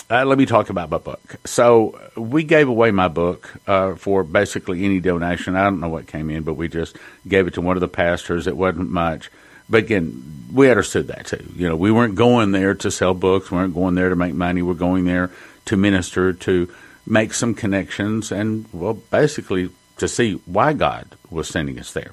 uh, 0.09 0.25
let 0.25 0.37
me 0.37 0.45
talk 0.45 0.69
about 0.69 0.89
my 0.89 0.97
book. 0.97 1.37
So 1.45 1.97
we 2.17 2.43
gave 2.43 2.67
away 2.67 2.91
my 2.91 3.07
book 3.07 3.49
uh, 3.65 3.95
for 3.95 4.25
basically 4.25 4.83
any 4.83 4.99
donation. 4.99 5.55
I 5.55 5.63
don't 5.63 5.79
know 5.79 5.89
what 5.89 6.05
came 6.05 6.29
in, 6.29 6.43
but 6.43 6.55
we 6.55 6.67
just 6.67 6.97
gave 7.25 7.47
it 7.47 7.53
to 7.53 7.61
one 7.61 7.77
of 7.77 7.81
the 7.81 7.87
pastors. 7.87 8.45
It 8.45 8.57
wasn't 8.57 8.91
much. 8.91 9.31
But 9.69 9.83
again, 9.83 10.47
we 10.53 10.69
understood 10.69 11.07
that 11.07 11.27
too. 11.27 11.45
You 11.55 11.69
know, 11.69 11.77
we 11.77 11.91
weren't 11.91 12.15
going 12.15 12.51
there 12.51 12.75
to 12.75 12.91
sell 12.91 13.13
books. 13.13 13.49
We 13.49 13.57
weren't 13.57 13.73
going 13.73 13.95
there 13.95 14.09
to 14.09 14.17
make 14.17 14.33
money. 14.33 14.61
We're 14.61 14.73
going 14.73 15.05
there 15.05 15.31
to 15.65 15.77
minister, 15.77 16.33
to 16.33 16.73
make 17.05 17.33
some 17.33 17.53
connections, 17.53 18.31
and 18.31 18.65
well, 18.71 18.93
basically 18.93 19.69
to 19.97 20.07
see 20.07 20.33
why 20.45 20.73
God 20.73 21.07
was 21.29 21.47
sending 21.47 21.79
us 21.79 21.93
there. 21.93 22.11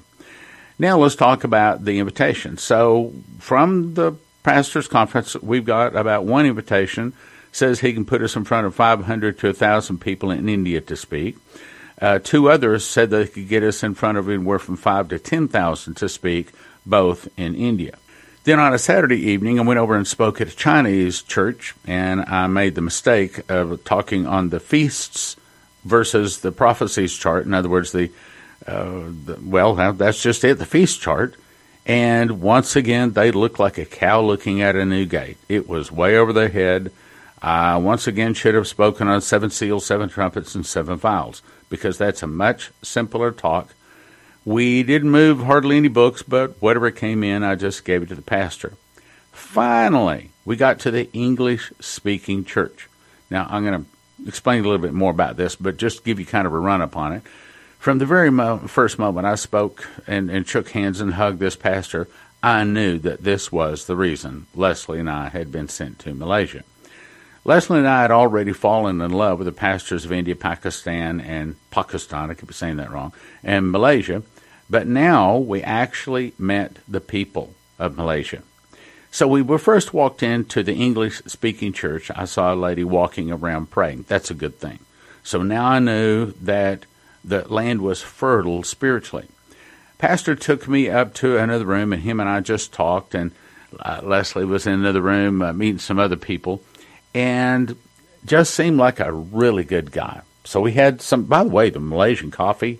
Now 0.79 0.97
let's 0.97 1.15
talk 1.15 1.43
about 1.43 1.85
the 1.85 1.99
invitation. 1.99 2.57
So 2.57 3.13
from 3.39 3.93
the 3.93 4.13
pastors 4.43 4.87
conference, 4.87 5.35
we've 5.35 5.65
got 5.65 5.95
about 5.95 6.25
one 6.25 6.45
invitation 6.45 7.13
says 7.53 7.79
he 7.79 7.93
can 7.93 8.05
put 8.05 8.21
us 8.21 8.35
in 8.35 8.43
front 8.43 8.65
of 8.65 8.75
500 8.75 9.39
to 9.39 9.47
1,000 9.47 9.99
people 9.99 10.31
in 10.31 10.49
India 10.49 10.81
to 10.81 10.95
speak. 10.95 11.37
Uh, 12.01 12.19
two 12.19 12.49
others 12.49 12.85
said 12.85 13.09
they 13.09 13.27
could 13.27 13.47
get 13.47 13.63
us 13.63 13.83
in 13.83 13.93
front 13.93 14.17
of 14.17 14.27
anywhere 14.27 14.59
from 14.59 14.75
five 14.75 15.07
to 15.09 15.19
10,000 15.19 15.93
to 15.93 16.09
speak, 16.09 16.51
both 16.85 17.27
in 17.37 17.55
India. 17.55 17.95
Then 18.43 18.59
on 18.59 18.73
a 18.73 18.77
Saturday 18.77 19.19
evening, 19.31 19.57
I 19.57 19.63
went 19.63 19.79
over 19.79 19.95
and 19.95 20.05
spoke 20.05 20.41
at 20.41 20.49
a 20.49 20.55
Chinese 20.55 21.21
church, 21.21 21.75
and 21.87 22.21
I 22.21 22.47
made 22.47 22.75
the 22.75 22.81
mistake 22.81 23.49
of 23.49 23.83
talking 23.85 24.27
on 24.27 24.49
the 24.49 24.59
feasts 24.59 25.37
versus 25.85 26.41
the 26.41 26.51
prophecies 26.51 27.13
chart. 27.17 27.45
In 27.45 27.53
other 27.53 27.69
words, 27.69 27.93
the, 27.93 28.11
uh, 28.67 29.03
the 29.25 29.39
well, 29.41 29.75
that's 29.93 30.21
just 30.21 30.43
it, 30.43 30.59
the 30.59 30.65
feast 30.65 30.99
chart. 31.01 31.35
And 31.85 32.41
once 32.41 32.75
again, 32.75 33.11
they 33.11 33.31
looked 33.31 33.59
like 33.59 33.77
a 33.77 33.85
cow 33.85 34.21
looking 34.21 34.61
at 34.61 34.75
a 34.75 34.85
new 34.85 35.05
gate. 35.05 35.37
It 35.47 35.69
was 35.69 35.89
way 35.89 36.17
over 36.17 36.33
their 36.33 36.49
head. 36.49 36.91
I 37.41 37.77
once 37.77 38.07
again 38.07 38.33
should 38.33 38.55
have 38.55 38.67
spoken 38.67 39.07
on 39.07 39.21
seven 39.21 39.51
seals, 39.51 39.85
seven 39.85 40.09
trumpets, 40.09 40.53
and 40.55 40.65
seven 40.65 40.97
vials 40.97 41.41
because 41.69 41.97
that's 41.97 42.23
a 42.23 42.27
much 42.27 42.71
simpler 42.81 43.31
talk. 43.31 43.73
We 44.45 44.83
didn't 44.83 45.11
move 45.11 45.43
hardly 45.43 45.77
any 45.77 45.87
books, 45.87 46.21
but 46.21 46.61
whatever 46.61 46.91
came 46.91 47.23
in, 47.23 47.43
I 47.43 47.55
just 47.55 47.85
gave 47.85 48.03
it 48.03 48.09
to 48.09 48.15
the 48.15 48.21
pastor. 48.21 48.73
Finally, 49.31 50.31
we 50.45 50.55
got 50.55 50.79
to 50.81 50.91
the 50.91 51.11
English 51.13 51.71
speaking 51.79 52.43
church. 52.43 52.89
Now, 53.29 53.47
I'm 53.49 53.63
going 53.63 53.85
to 53.85 54.27
explain 54.27 54.59
a 54.59 54.67
little 54.67 54.81
bit 54.81 54.93
more 54.93 55.11
about 55.11 55.37
this, 55.37 55.55
but 55.55 55.77
just 55.77 56.03
give 56.03 56.19
you 56.19 56.25
kind 56.25 56.45
of 56.45 56.53
a 56.53 56.59
run 56.59 56.81
up 56.81 56.97
on 56.97 57.13
it. 57.13 57.23
From 57.79 57.97
the 57.97 58.05
very 58.05 58.29
mo- 58.29 58.59
first 58.59 58.99
moment 58.99 59.27
I 59.27 59.35
spoke 59.35 59.87
and, 60.07 60.29
and 60.29 60.47
shook 60.47 60.69
hands 60.69 61.01
and 61.01 61.13
hugged 61.15 61.39
this 61.39 61.55
pastor, 61.55 62.07
I 62.41 62.63
knew 62.63 62.99
that 62.99 63.23
this 63.23 63.51
was 63.51 63.85
the 63.85 63.95
reason 63.95 64.47
Leslie 64.53 64.99
and 64.99 65.09
I 65.09 65.29
had 65.29 65.51
been 65.51 65.69
sent 65.69 65.99
to 65.99 66.13
Malaysia. 66.13 66.63
Leslie 67.45 67.79
and 67.79 67.87
I 67.87 68.03
had 68.03 68.11
already 68.11 68.53
fallen 68.53 69.01
in 69.01 69.11
love 69.11 69.37
with 69.37 69.47
the 69.47 69.51
pastors 69.51 70.05
of 70.05 70.13
India, 70.13 70.35
Pakistan, 70.35 71.19
and 71.19 71.55
Pakistan, 71.71 72.31
I 72.31 72.35
keep 72.35 72.53
saying 72.53 72.77
that 72.77 72.91
wrong, 72.91 73.11
and 73.43 73.71
Malaysia, 73.71 74.23
but 74.69 74.87
now 74.87 75.37
we 75.37 75.61
actually 75.61 76.33
met 76.37 76.77
the 76.87 77.01
people 77.01 77.53
of 77.79 77.97
Malaysia. 77.97 78.41
So 79.11 79.27
we 79.27 79.43
were 79.43 79.59
first 79.59 79.93
walked 79.93 80.23
into 80.23 80.63
the 80.63 80.73
English 80.73 81.21
speaking 81.27 81.71
church. 81.71 82.09
I 82.15 82.25
saw 82.25 82.53
a 82.53 82.55
lady 82.55 82.83
walking 82.83 83.31
around 83.31 83.69
praying. 83.69 84.05
That's 84.07 84.31
a 84.31 84.33
good 84.33 84.57
thing. 84.57 84.79
So 85.23 85.43
now 85.43 85.65
I 85.65 85.79
knew 85.79 86.31
that 86.41 86.85
the 87.23 87.47
land 87.47 87.81
was 87.81 88.01
fertile 88.01 88.63
spiritually. 88.63 89.27
Pastor 89.97 90.35
took 90.35 90.67
me 90.67 90.89
up 90.89 91.13
to 91.15 91.37
another 91.37 91.65
room, 91.65 91.93
and 91.93 92.01
him 92.01 92.19
and 92.19 92.27
I 92.27 92.41
just 92.41 92.73
talked. 92.73 93.13
And 93.13 93.31
uh, 93.79 94.01
Leslie 94.03 94.45
was 94.45 94.67
in 94.67 94.73
another 94.73 95.01
room 95.01 95.41
uh, 95.41 95.53
meeting 95.53 95.79
some 95.79 95.99
other 95.99 96.17
people, 96.17 96.61
and 97.13 97.77
just 98.25 98.53
seemed 98.53 98.77
like 98.77 98.99
a 98.99 99.13
really 99.13 99.63
good 99.63 99.91
guy. 99.91 100.21
So 100.43 100.59
we 100.59 100.73
had 100.73 101.01
some. 101.01 101.25
By 101.25 101.43
the 101.43 101.49
way, 101.49 101.69
the 101.69 101.79
Malaysian 101.79 102.31
coffee. 102.31 102.79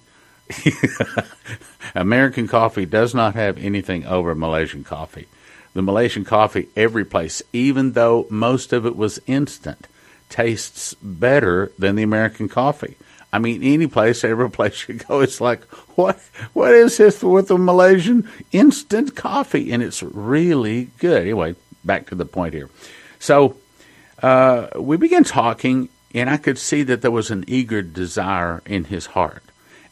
American 1.95 2.47
coffee 2.47 2.85
does 2.85 3.13
not 3.13 3.35
have 3.35 3.57
anything 3.57 4.05
over 4.05 4.35
Malaysian 4.35 4.83
coffee. 4.83 5.27
The 5.73 5.81
Malaysian 5.81 6.23
coffee, 6.23 6.69
every 6.75 7.05
place, 7.05 7.41
even 7.51 7.93
though 7.93 8.27
most 8.29 8.73
of 8.73 8.85
it 8.85 8.95
was 8.95 9.19
instant, 9.25 9.87
tastes 10.29 10.95
better 11.01 11.71
than 11.77 11.95
the 11.95 12.03
American 12.03 12.47
coffee. 12.47 12.95
I 13.31 13.39
mean, 13.39 13.63
any 13.63 13.87
place, 13.87 14.23
every 14.23 14.49
place 14.51 14.87
you 14.87 14.95
go, 14.95 15.21
it's 15.21 15.41
like, 15.41 15.63
what? 15.97 16.19
What 16.53 16.73
is 16.73 16.97
this 16.97 17.23
with 17.23 17.47
the 17.47 17.57
Malaysian 17.57 18.29
instant 18.51 19.15
coffee? 19.15 19.71
And 19.71 19.81
it's 19.81 20.03
really 20.03 20.91
good. 20.99 21.23
Anyway, 21.23 21.55
back 21.83 22.07
to 22.07 22.15
the 22.15 22.25
point 22.25 22.53
here. 22.53 22.69
So 23.17 23.55
uh, 24.21 24.67
we 24.75 24.97
began 24.97 25.23
talking, 25.23 25.89
and 26.13 26.29
I 26.29 26.37
could 26.37 26.59
see 26.59 26.83
that 26.83 27.01
there 27.01 27.11
was 27.11 27.31
an 27.31 27.43
eager 27.47 27.81
desire 27.81 28.61
in 28.67 28.85
his 28.85 29.07
heart. 29.07 29.43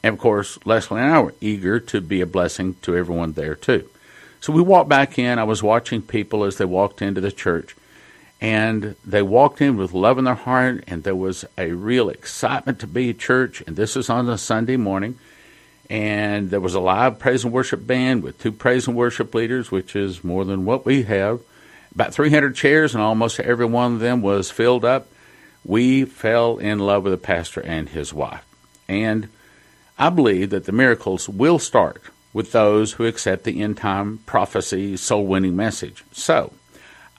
And 0.03 0.13
of 0.13 0.19
course, 0.19 0.57
Leslie 0.65 0.99
and 0.99 1.11
I 1.11 1.19
were 1.19 1.35
eager 1.41 1.79
to 1.79 2.01
be 2.01 2.21
a 2.21 2.25
blessing 2.25 2.75
to 2.81 2.95
everyone 2.95 3.33
there 3.33 3.55
too. 3.55 3.87
So 4.39 4.51
we 4.51 4.61
walked 4.61 4.89
back 4.89 5.19
in. 5.19 5.37
I 5.37 5.43
was 5.43 5.61
watching 5.61 6.01
people 6.01 6.43
as 6.43 6.57
they 6.57 6.65
walked 6.65 7.01
into 7.01 7.21
the 7.21 7.31
church, 7.31 7.75
and 8.39 8.95
they 9.05 9.21
walked 9.21 9.61
in 9.61 9.77
with 9.77 9.93
love 9.93 10.17
in 10.17 10.23
their 10.23 10.33
heart, 10.33 10.83
and 10.87 11.03
there 11.03 11.15
was 11.15 11.45
a 11.59 11.73
real 11.73 12.09
excitement 12.09 12.79
to 12.79 12.87
be 12.87 13.11
at 13.11 13.19
church. 13.19 13.61
And 13.67 13.75
this 13.75 13.95
is 13.95 14.09
on 14.09 14.27
a 14.27 14.39
Sunday 14.39 14.77
morning, 14.77 15.19
and 15.91 16.49
there 16.49 16.59
was 16.59 16.73
a 16.73 16.79
live 16.79 17.19
praise 17.19 17.43
and 17.43 17.53
worship 17.53 17.85
band 17.85 18.23
with 18.23 18.39
two 18.39 18.51
praise 18.51 18.87
and 18.87 18.97
worship 18.97 19.35
leaders, 19.35 19.69
which 19.69 19.95
is 19.95 20.23
more 20.23 20.43
than 20.43 20.65
what 20.65 20.85
we 20.87 21.03
have. 21.03 21.41
About 21.93 22.13
300 22.13 22.55
chairs, 22.55 22.95
and 22.95 23.03
almost 23.03 23.39
every 23.39 23.65
one 23.65 23.93
of 23.93 23.99
them 23.99 24.23
was 24.23 24.49
filled 24.49 24.85
up. 24.85 25.07
We 25.63 26.05
fell 26.05 26.57
in 26.57 26.79
love 26.79 27.03
with 27.03 27.13
the 27.13 27.17
pastor 27.17 27.61
and 27.61 27.89
his 27.89 28.11
wife. 28.11 28.43
And 28.87 29.29
I 30.01 30.09
believe 30.09 30.49
that 30.49 30.65
the 30.65 30.71
miracles 30.71 31.29
will 31.29 31.59
start 31.59 32.01
with 32.33 32.53
those 32.53 32.93
who 32.93 33.05
accept 33.05 33.43
the 33.43 33.61
end 33.61 33.77
time 33.77 34.17
prophecy 34.25 34.97
soul 34.97 35.27
winning 35.27 35.55
message. 35.55 36.03
So, 36.11 36.53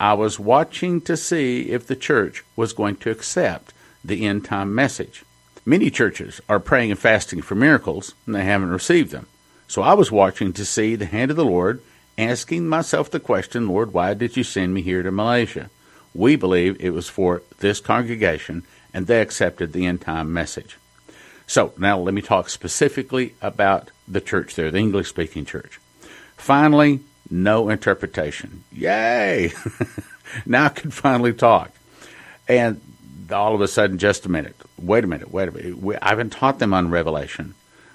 I 0.00 0.14
was 0.14 0.40
watching 0.40 1.00
to 1.02 1.16
see 1.16 1.70
if 1.70 1.86
the 1.86 1.94
church 1.94 2.42
was 2.56 2.72
going 2.72 2.96
to 2.96 3.10
accept 3.12 3.72
the 4.04 4.26
end 4.26 4.46
time 4.46 4.74
message. 4.74 5.22
Many 5.64 5.90
churches 5.90 6.40
are 6.48 6.58
praying 6.58 6.90
and 6.90 6.98
fasting 6.98 7.40
for 7.40 7.54
miracles, 7.54 8.16
and 8.26 8.34
they 8.34 8.42
haven't 8.42 8.70
received 8.70 9.12
them. 9.12 9.28
So 9.68 9.82
I 9.82 9.94
was 9.94 10.10
watching 10.10 10.52
to 10.54 10.64
see 10.64 10.96
the 10.96 11.06
hand 11.06 11.30
of 11.30 11.36
the 11.36 11.44
Lord, 11.44 11.80
asking 12.18 12.66
myself 12.66 13.12
the 13.12 13.20
question, 13.20 13.68
Lord, 13.68 13.92
why 13.92 14.14
did 14.14 14.36
you 14.36 14.42
send 14.42 14.74
me 14.74 14.82
here 14.82 15.04
to 15.04 15.12
Malaysia? 15.12 15.70
We 16.14 16.34
believe 16.34 16.78
it 16.80 16.90
was 16.90 17.08
for 17.08 17.42
this 17.60 17.78
congregation, 17.78 18.64
and 18.92 19.06
they 19.06 19.20
accepted 19.22 19.72
the 19.72 19.86
end 19.86 20.00
time 20.00 20.32
message. 20.32 20.78
So 21.46 21.72
now 21.78 21.99
let 21.99 22.14
me 22.14 22.22
talk 22.22 22.49
specifically 22.49 23.34
about 23.42 23.90
the 24.08 24.20
church 24.20 24.54
there, 24.54 24.70
the 24.70 24.78
English 24.78 25.08
speaking 25.08 25.44
church. 25.44 25.80
Finally, 26.37 27.00
no 27.30 27.68
interpretation. 27.68 28.64
Yay! 28.72 29.52
now 30.46 30.66
I 30.66 30.68
can 30.70 30.90
finally 30.90 31.32
talk. 31.32 31.72
And 32.49 32.80
all 33.30 33.54
of 33.54 33.61
a 33.61 33.68
sudden, 33.68 33.99
just 33.99 34.26
a 34.26 34.30
minute. 34.30 34.56
Wait 34.78 35.04
a 35.04 35.06
minute. 35.06 35.30
Wait 35.30 35.49
a 35.49 35.52
minute. 35.52 35.99
I 36.02 36.11
haven't 36.11 36.30
taught 36.30 36.58
them 36.58 36.75
on 36.75 36.90
Revelation. 36.90 37.54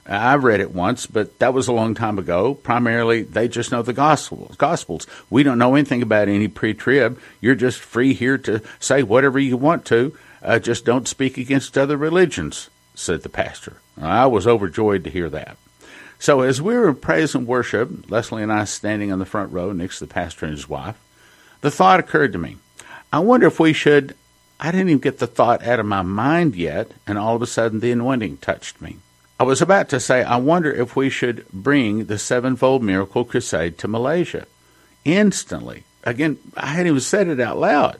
I've 0.10 0.44
read 0.44 0.62
it 0.62 0.74
once, 0.74 1.06
but 1.06 1.38
that 1.40 1.54
was 1.54 1.68
a 1.68 1.74
long 1.74 1.94
time 1.94 2.18
ago. 2.18 2.54
Primarily, 2.54 3.24
they 3.24 3.48
just 3.48 3.72
know 3.72 3.82
the 3.82 3.94
Gospels. 3.94 4.56
Gospels. 4.56 5.06
We 5.30 5.44
don't 5.44 5.58
know 5.58 5.76
anything 5.76 6.02
about 6.02 6.30
any 6.30 6.48
pre-trib. 6.48 7.20
You're 7.42 7.56
just 7.56 7.80
free 7.80 8.14
here 8.14 8.38
to 8.40 8.62
say 8.80 9.04
whatever 9.04 9.38
you 9.38 9.58
want 9.58 9.86
to. 9.86 10.18
Uh, 10.42 10.60
just 10.60 10.86
don't 10.86 11.08
speak 11.08 11.38
against 11.38 11.78
other 11.78 11.98
religions," 11.98 12.70
said 12.98 13.22
the 13.22 13.30
pastor. 13.30 13.78
I 14.00 14.26
was 14.26 14.48
overjoyed 14.48 15.04
to 15.04 15.10
hear 15.10 15.30
that. 15.30 15.58
So 16.20 16.42
as 16.42 16.62
we 16.62 16.76
were 16.76 16.90
in 16.90 16.96
praise 16.96 17.36
and 17.36 17.46
worship, 17.46 18.10
Leslie 18.10 18.44
and 18.44 18.52
I 18.52 18.64
standing 18.66 19.10
in 19.10 19.20
the 19.20 19.26
front 19.26 19.52
row 19.52 19.72
next 19.72 20.00
to 20.00 20.06
the 20.06 20.14
pastor 20.14 20.46
and 20.46 20.56
his 20.56 20.68
wife, 20.68 21.00
the 21.62 21.72
thought 21.72 22.00
occurred 22.00 22.34
to 22.34 22.40
me. 22.40 22.58
I 23.14 23.20
wonder 23.20 23.48
if 23.48 23.60
we 23.60 23.74
should. 23.74 24.16
I 24.60 24.72
didn't 24.72 24.90
even 24.90 25.00
get 25.00 25.20
the 25.20 25.28
thought 25.28 25.64
out 25.64 25.80
of 25.80 25.86
my 25.86 26.02
mind 26.02 26.56
yet, 26.56 26.92
and 27.06 27.18
all 27.18 27.36
of 27.36 27.42
a 27.42 27.48
sudden 27.48 27.80
the 27.80 27.92
anointing 27.92 28.38
touched 28.38 28.82
me. 28.82 28.98
I 29.40 29.44
was 29.44 29.62
about 29.62 29.90
to 29.90 30.00
say, 30.00 30.24
I 30.24 30.38
wonder 30.38 30.74
if 30.74 30.96
we 30.96 31.12
should 31.12 31.48
bring 31.50 32.06
the 32.06 32.18
Sevenfold 32.18 32.82
Miracle 32.82 33.24
Crusade 33.24 33.78
to 33.78 33.88
Malaysia. 33.88 34.48
Instantly. 35.06 35.84
Again, 36.04 36.40
I 36.56 36.68
hadn't 36.68 36.88
even 36.88 37.00
said 37.00 37.28
it 37.28 37.40
out 37.40 37.60
loud 37.60 38.00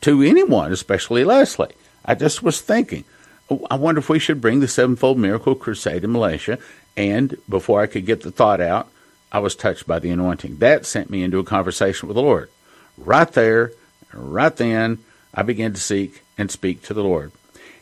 to 0.00 0.22
anyone, 0.22 0.72
especially 0.72 1.24
Leslie. 1.24 1.74
I 2.04 2.14
just 2.14 2.42
was 2.42 2.62
thinking, 2.62 3.04
Oh, 3.50 3.66
I 3.70 3.76
wonder 3.76 3.98
if 3.98 4.08
we 4.08 4.18
should 4.18 4.40
bring 4.40 4.60
the 4.60 4.68
Sevenfold 4.68 5.18
Miracle 5.18 5.54
Crusade 5.54 6.02
to 6.02 6.08
Malaysia. 6.08 6.58
And 6.96 7.36
before 7.48 7.80
I 7.80 7.86
could 7.86 8.04
get 8.04 8.22
the 8.22 8.30
thought 8.30 8.60
out, 8.60 8.88
I 9.32 9.38
was 9.38 9.54
touched 9.54 9.86
by 9.86 9.98
the 9.98 10.10
anointing. 10.10 10.58
That 10.58 10.84
sent 10.84 11.10
me 11.10 11.22
into 11.22 11.38
a 11.38 11.44
conversation 11.44 12.08
with 12.08 12.16
the 12.16 12.22
Lord. 12.22 12.50
Right 12.96 13.30
there, 13.32 13.72
right 14.12 14.54
then, 14.54 14.98
I 15.32 15.42
began 15.42 15.72
to 15.72 15.80
seek 15.80 16.22
and 16.36 16.50
speak 16.50 16.82
to 16.82 16.94
the 16.94 17.02
Lord. 17.02 17.32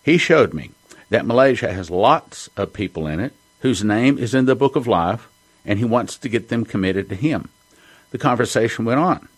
He 0.02 0.18
showed 0.18 0.54
me 0.54 0.70
that 1.10 1.26
Malaysia 1.26 1.72
has 1.72 1.90
lots 1.90 2.48
of 2.56 2.72
people 2.72 3.06
in 3.06 3.20
it 3.20 3.32
whose 3.60 3.82
name 3.82 4.18
is 4.18 4.34
in 4.34 4.46
the 4.46 4.54
book 4.54 4.76
of 4.76 4.86
life, 4.86 5.28
and 5.64 5.78
he 5.78 5.84
wants 5.84 6.16
to 6.18 6.28
get 6.28 6.48
them 6.48 6.64
committed 6.64 7.08
to 7.08 7.14
him. 7.16 7.48
The 8.10 8.18
conversation 8.18 8.84
went 8.84 9.00
on. 9.00 9.28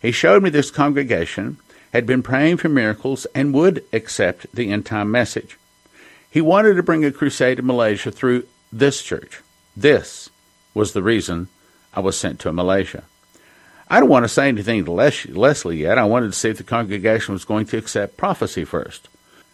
He 0.00 0.12
showed 0.12 0.42
me 0.42 0.50
this 0.50 0.70
congregation 0.70 1.58
had 1.92 2.06
been 2.06 2.22
praying 2.22 2.58
for 2.58 2.68
miracles 2.68 3.26
and 3.34 3.54
would 3.54 3.84
accept 3.92 4.46
the 4.54 4.70
end 4.70 4.86
time 4.86 5.10
message. 5.10 5.58
He 6.30 6.40
wanted 6.40 6.74
to 6.74 6.82
bring 6.82 7.04
a 7.04 7.12
crusade 7.12 7.56
to 7.56 7.62
Malaysia 7.62 8.10
through 8.10 8.46
this 8.72 9.02
church. 9.02 9.40
This 9.76 10.28
was 10.74 10.92
the 10.92 11.02
reason 11.02 11.48
I 11.94 12.00
was 12.00 12.16
sent 12.16 12.40
to 12.40 12.52
Malaysia. 12.52 13.04
I 13.88 14.00
don't 14.00 14.08
want 14.08 14.24
to 14.24 14.28
say 14.28 14.48
anything 14.48 14.84
to 14.84 14.92
Les- 14.92 15.26
Leslie 15.26 15.78
yet. 15.78 15.96
I 15.96 16.04
wanted 16.04 16.26
to 16.26 16.32
see 16.32 16.50
if 16.50 16.58
the 16.58 16.64
congregation 16.64 17.32
was 17.32 17.44
going 17.44 17.66
to 17.66 17.78
accept 17.78 18.16
prophecy 18.16 18.64
first. 18.64 19.08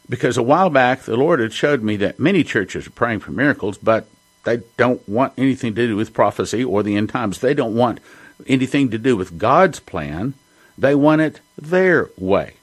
Because 0.09 0.37
a 0.37 0.43
while 0.43 0.71
back, 0.71 1.03
the 1.03 1.17
Lord 1.17 1.41
had 1.41 1.53
showed 1.53 1.83
me 1.83 1.97
that 1.97 2.19
many 2.19 2.43
churches 2.43 2.87
are 2.87 2.91
praying 2.91 3.21
for 3.21 3.31
miracles, 3.31 3.79
but 3.79 4.09
they 4.45 4.63
don't 4.77 5.07
want 5.09 5.35
anything 5.37 5.75
to 5.75 5.87
do 5.87 5.97
with 5.97 6.15
prophecy 6.15 6.65
or 6.65 6.83
the 6.83 6.97
end 6.97 7.11
times. 7.11 7.39
They 7.39 7.55
don't 7.55 7.77
want 7.77 8.01
anything 8.47 8.91
to 8.91 8.99
do 8.99 9.17
with 9.17 9.39
God's 9.39 9.81
plan. 9.81 10.35
They 10.77 10.95
want 10.95 11.21
it 11.21 11.41
their 11.57 12.11
way. 12.17 12.55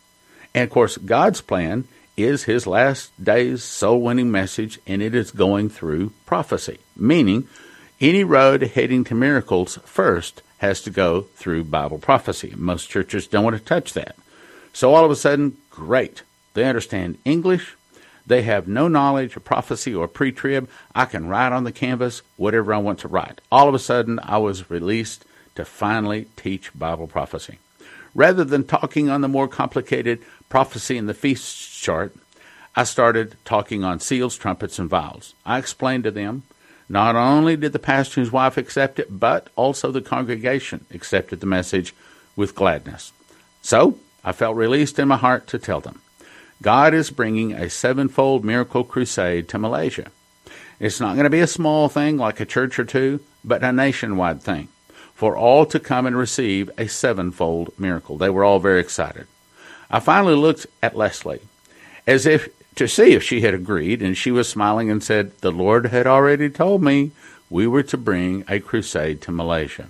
And 0.53 0.63
of 0.63 0.69
course, 0.69 0.97
God's 0.97 1.41
plan 1.41 1.85
is 2.17 2.43
his 2.43 2.67
last 2.67 3.11
days 3.23 3.63
soul 3.63 4.01
winning 4.01 4.31
message, 4.31 4.79
and 4.85 5.01
it 5.01 5.15
is 5.15 5.31
going 5.31 5.69
through 5.69 6.11
prophecy, 6.25 6.79
meaning 6.95 7.47
any 8.01 8.23
road 8.23 8.61
heading 8.61 9.03
to 9.05 9.15
miracles 9.15 9.79
first 9.85 10.41
has 10.59 10.81
to 10.81 10.89
go 10.89 11.21
through 11.35 11.63
Bible 11.63 11.97
prophecy. 11.97 12.53
Most 12.55 12.89
churches 12.89 13.27
don't 13.27 13.43
want 13.43 13.57
to 13.57 13.63
touch 13.63 13.93
that. 13.93 14.15
So 14.73 14.93
all 14.93 15.05
of 15.05 15.11
a 15.11 15.15
sudden, 15.15 15.57
great. 15.69 16.23
They 16.53 16.65
understand 16.65 17.17
English. 17.25 17.75
They 18.27 18.43
have 18.43 18.67
no 18.67 18.87
knowledge 18.87 19.35
of 19.35 19.45
prophecy 19.45 19.95
or 19.95 20.07
pre 20.07 20.31
trib. 20.31 20.69
I 20.93 21.05
can 21.05 21.27
write 21.27 21.53
on 21.53 21.63
the 21.63 21.71
canvas 21.71 22.21
whatever 22.37 22.73
I 22.73 22.77
want 22.77 22.99
to 22.99 23.07
write. 23.07 23.41
All 23.51 23.67
of 23.67 23.73
a 23.73 23.79
sudden, 23.79 24.19
I 24.21 24.37
was 24.37 24.69
released 24.69 25.25
to 25.55 25.65
finally 25.65 26.27
teach 26.35 26.77
Bible 26.77 27.07
prophecy. 27.07 27.59
Rather 28.19 28.43
than 28.43 28.65
talking 28.65 29.09
on 29.09 29.21
the 29.21 29.29
more 29.29 29.47
complicated 29.47 30.19
prophecy 30.49 30.97
in 30.97 31.05
the 31.05 31.13
feast 31.13 31.81
chart, 31.81 32.13
I 32.75 32.83
started 32.83 33.37
talking 33.45 33.85
on 33.85 34.01
seals, 34.01 34.35
trumpets, 34.35 34.77
and 34.77 34.89
vials. 34.89 35.35
I 35.45 35.57
explained 35.57 36.03
to 36.03 36.11
them 36.11 36.43
not 36.89 37.15
only 37.15 37.55
did 37.55 37.71
the 37.71 37.79
pastor 37.79 38.19
and 38.19 38.25
his 38.25 38.33
wife 38.33 38.57
accept 38.57 38.99
it, 38.99 39.07
but 39.09 39.47
also 39.55 39.89
the 39.89 40.01
congregation 40.01 40.83
accepted 40.93 41.39
the 41.39 41.45
message 41.45 41.95
with 42.35 42.55
gladness. 42.55 43.13
So 43.61 43.97
I 44.21 44.33
felt 44.33 44.57
released 44.57 44.99
in 44.99 45.07
my 45.07 45.15
heart 45.15 45.47
to 45.47 45.57
tell 45.57 45.79
them. 45.79 46.01
God 46.61 46.93
is 46.93 47.11
bringing 47.11 47.53
a 47.53 47.69
sevenfold 47.69 48.43
miracle 48.43 48.83
crusade 48.83 49.47
to 49.47 49.57
Malaysia. 49.57 50.11
It's 50.77 50.99
not 50.99 51.13
going 51.13 51.23
to 51.23 51.29
be 51.29 51.39
a 51.39 51.47
small 51.47 51.87
thing 51.87 52.17
like 52.17 52.41
a 52.41 52.45
church 52.45 52.79
or 52.79 52.83
two, 52.83 53.21
but 53.45 53.63
a 53.63 53.71
nationwide 53.71 54.41
thing 54.41 54.67
for 55.19 55.35
all 55.35 55.65
to 55.65 55.81
come 55.81 56.05
and 56.05 56.15
receive 56.15 56.71
a 56.77 56.87
sevenfold 56.87 57.77
miracle. 57.77 58.17
They 58.17 58.29
were 58.29 58.45
all 58.45 58.59
very 58.59 58.79
excited. 58.79 59.27
I 59.91 59.99
finally 59.99 60.33
looked 60.33 60.65
at 60.81 60.95
Leslie 60.95 61.41
as 62.07 62.25
if 62.25 62.47
to 62.75 62.87
see 62.87 63.11
if 63.11 63.21
she 63.21 63.41
had 63.41 63.53
agreed, 63.53 64.01
and 64.01 64.15
she 64.15 64.31
was 64.31 64.47
smiling 64.47 64.89
and 64.89 65.03
said, 65.03 65.37
The 65.39 65.51
Lord 65.51 65.87
had 65.87 66.07
already 66.07 66.49
told 66.49 66.81
me 66.81 67.11
we 67.49 67.67
were 67.67 67.83
to 67.83 67.97
bring 67.97 68.45
a 68.47 68.61
crusade 68.61 69.21
to 69.23 69.31
Malaysia. 69.33 69.89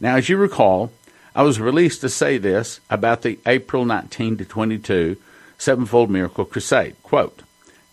Now, 0.00 0.16
as 0.16 0.28
you 0.28 0.36
recall, 0.36 0.90
I 1.36 1.42
was 1.42 1.60
released 1.60 2.00
to 2.00 2.08
say 2.08 2.36
this 2.36 2.80
about 2.90 3.22
the 3.22 3.38
April 3.46 3.84
19 3.84 4.38
to 4.38 4.44
22 4.44 5.18
Sevenfold 5.56 6.10
Miracle 6.10 6.44
Crusade. 6.44 6.96
Quote, 7.04 7.42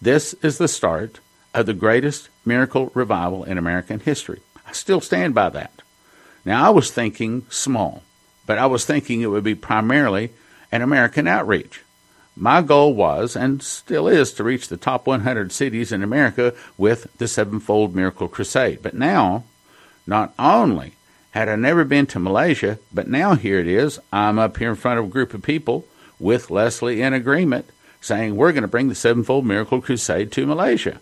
This 0.02 0.34
is 0.42 0.58
the 0.58 0.68
start 0.68 1.20
of 1.54 1.68
the 1.68 1.76
greatest 1.76 2.30
miracle 2.44 2.92
revival 2.96 3.44
in 3.44 3.60
American 3.60 4.00
history. 4.00 4.42
I 4.66 4.72
still 4.72 5.00
stand 5.00 5.36
by 5.36 5.50
that. 5.50 5.75
Now, 6.46 6.68
I 6.68 6.70
was 6.70 6.92
thinking 6.92 7.46
small, 7.50 8.04
but 8.46 8.60
I 8.60 8.68
was 8.68 8.86
thinking 8.86 9.22
it 9.22 9.28
would 9.28 9.44
be 9.44 9.56
primarily 9.56 10.32
an 10.72 10.82
American 10.82 11.28
outreach. 11.28 11.82
My 12.38 12.62
goal 12.62 12.94
was, 12.94 13.36
and 13.36 13.64
still 13.64 14.08
is, 14.08 14.34
to 14.34 14.44
reach 14.44 14.68
the 14.68 14.78
top 14.78 15.08
100 15.08 15.52
cities 15.52 15.92
in 15.92 16.04
America 16.04 16.54
with 16.78 17.08
the 17.18 17.28
Sevenfold 17.28 17.96
Miracle 17.96 18.28
Crusade. 18.28 18.80
But 18.84 18.94
now, 18.94 19.46
not 20.06 20.34
only 20.38 20.94
had 21.32 21.50
I 21.50 21.56
never 21.56 21.84
been 21.84 22.06
to 22.08 22.20
Malaysia, 22.20 22.78
but 22.94 23.08
now 23.08 23.36
here 23.36 23.60
it 23.60 23.68
is. 23.68 24.00
I'm 24.14 24.38
up 24.38 24.58
here 24.58 24.70
in 24.70 24.76
front 24.76 25.00
of 25.00 25.06
a 25.06 25.10
group 25.10 25.34
of 25.34 25.42
people 25.42 25.86
with 26.20 26.52
Leslie 26.52 27.02
in 27.02 27.14
agreement, 27.14 27.70
saying 28.02 28.36
we're 28.36 28.52
going 28.52 28.62
to 28.62 28.68
bring 28.68 28.90
the 28.90 28.96
Sevenfold 28.96 29.46
Miracle 29.46 29.82
Crusade 29.82 30.32
to 30.34 30.46
Malaysia. 30.46 31.00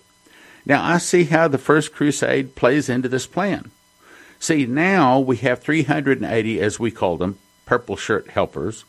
Now, 0.65 0.83
I 0.83 0.97
see 0.97 1.25
how 1.25 1.47
the 1.47 1.57
first 1.57 1.93
crusade 1.93 2.55
plays 2.55 2.89
into 2.89 3.09
this 3.09 3.27
plan. 3.27 3.71
See, 4.43 4.65
now 4.65 5.21
we 5.21 5.37
have 5.37 5.61
380, 5.61 6.59
as 6.59 6.77
we 6.77 6.91
call 6.91 7.15
them, 7.15 7.37
purple 7.65 7.95
shirt 7.95 8.31
helpers, 8.31 8.83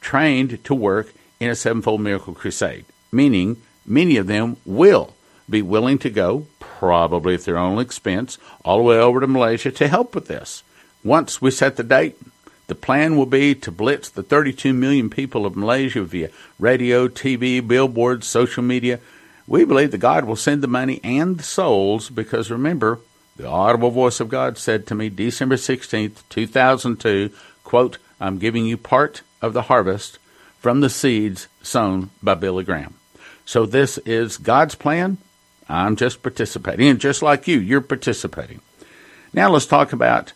trained 0.00 0.64
to 0.64 0.74
work 0.74 1.14
in 1.38 1.48
a 1.48 1.54
sevenfold 1.54 2.00
miracle 2.00 2.34
crusade, 2.34 2.86
meaning 3.12 3.62
many 3.86 4.16
of 4.16 4.26
them 4.26 4.56
will 4.64 5.14
be 5.48 5.62
willing 5.62 5.98
to 5.98 6.10
go, 6.10 6.48
probably 6.58 7.34
at 7.34 7.44
their 7.44 7.56
own 7.56 7.78
expense, 7.78 8.36
all 8.64 8.78
the 8.78 8.82
way 8.82 8.98
over 8.98 9.20
to 9.20 9.28
Malaysia 9.28 9.70
to 9.70 9.86
help 9.86 10.12
with 10.12 10.26
this. 10.26 10.64
Once 11.04 11.40
we 11.40 11.52
set 11.52 11.76
the 11.76 11.84
date, 11.84 12.16
the 12.66 12.74
plan 12.74 13.16
will 13.16 13.26
be 13.26 13.54
to 13.54 13.70
blitz 13.70 14.08
the 14.08 14.24
32 14.24 14.72
million 14.72 15.08
people 15.08 15.46
of 15.46 15.54
Malaysia 15.54 16.02
via 16.02 16.30
radio, 16.58 17.06
TV, 17.06 17.64
billboards, 17.64 18.26
social 18.26 18.64
media. 18.64 18.98
We 19.46 19.64
believe 19.64 19.92
that 19.92 19.98
God 19.98 20.24
will 20.24 20.34
send 20.34 20.64
the 20.64 20.66
money 20.66 20.98
and 21.04 21.38
the 21.38 21.44
souls 21.44 22.10
because 22.10 22.50
remember, 22.50 22.98
the 23.36 23.48
audible 23.48 23.90
voice 23.90 24.20
of 24.20 24.28
God 24.28 24.58
said 24.58 24.86
to 24.86 24.94
me 24.94 25.08
December 25.08 25.56
16th, 25.56 26.22
2002, 26.28 27.30
quote, 27.64 27.98
I'm 28.20 28.38
giving 28.38 28.66
you 28.66 28.76
part 28.76 29.22
of 29.42 29.52
the 29.52 29.62
harvest 29.62 30.18
from 30.58 30.80
the 30.80 30.90
seeds 30.90 31.48
sown 31.62 32.10
by 32.22 32.34
Billy 32.34 32.64
Graham. 32.64 32.94
So 33.44 33.66
this 33.66 33.98
is 33.98 34.38
God's 34.38 34.74
plan. 34.74 35.18
I'm 35.68 35.96
just 35.96 36.22
participating. 36.22 36.88
And 36.88 37.00
just 37.00 37.22
like 37.22 37.46
you, 37.46 37.58
you're 37.58 37.80
participating. 37.80 38.60
Now 39.32 39.50
let's 39.50 39.66
talk 39.66 39.92
about 39.92 40.32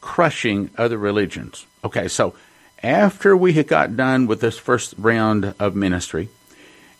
crushing 0.00 0.70
other 0.76 0.98
religions. 0.98 1.66
Okay, 1.84 2.08
so 2.08 2.34
after 2.82 3.36
we 3.36 3.54
had 3.54 3.68
got 3.68 3.96
done 3.96 4.26
with 4.26 4.40
this 4.40 4.58
first 4.58 4.94
round 4.98 5.54
of 5.58 5.74
ministry, 5.74 6.28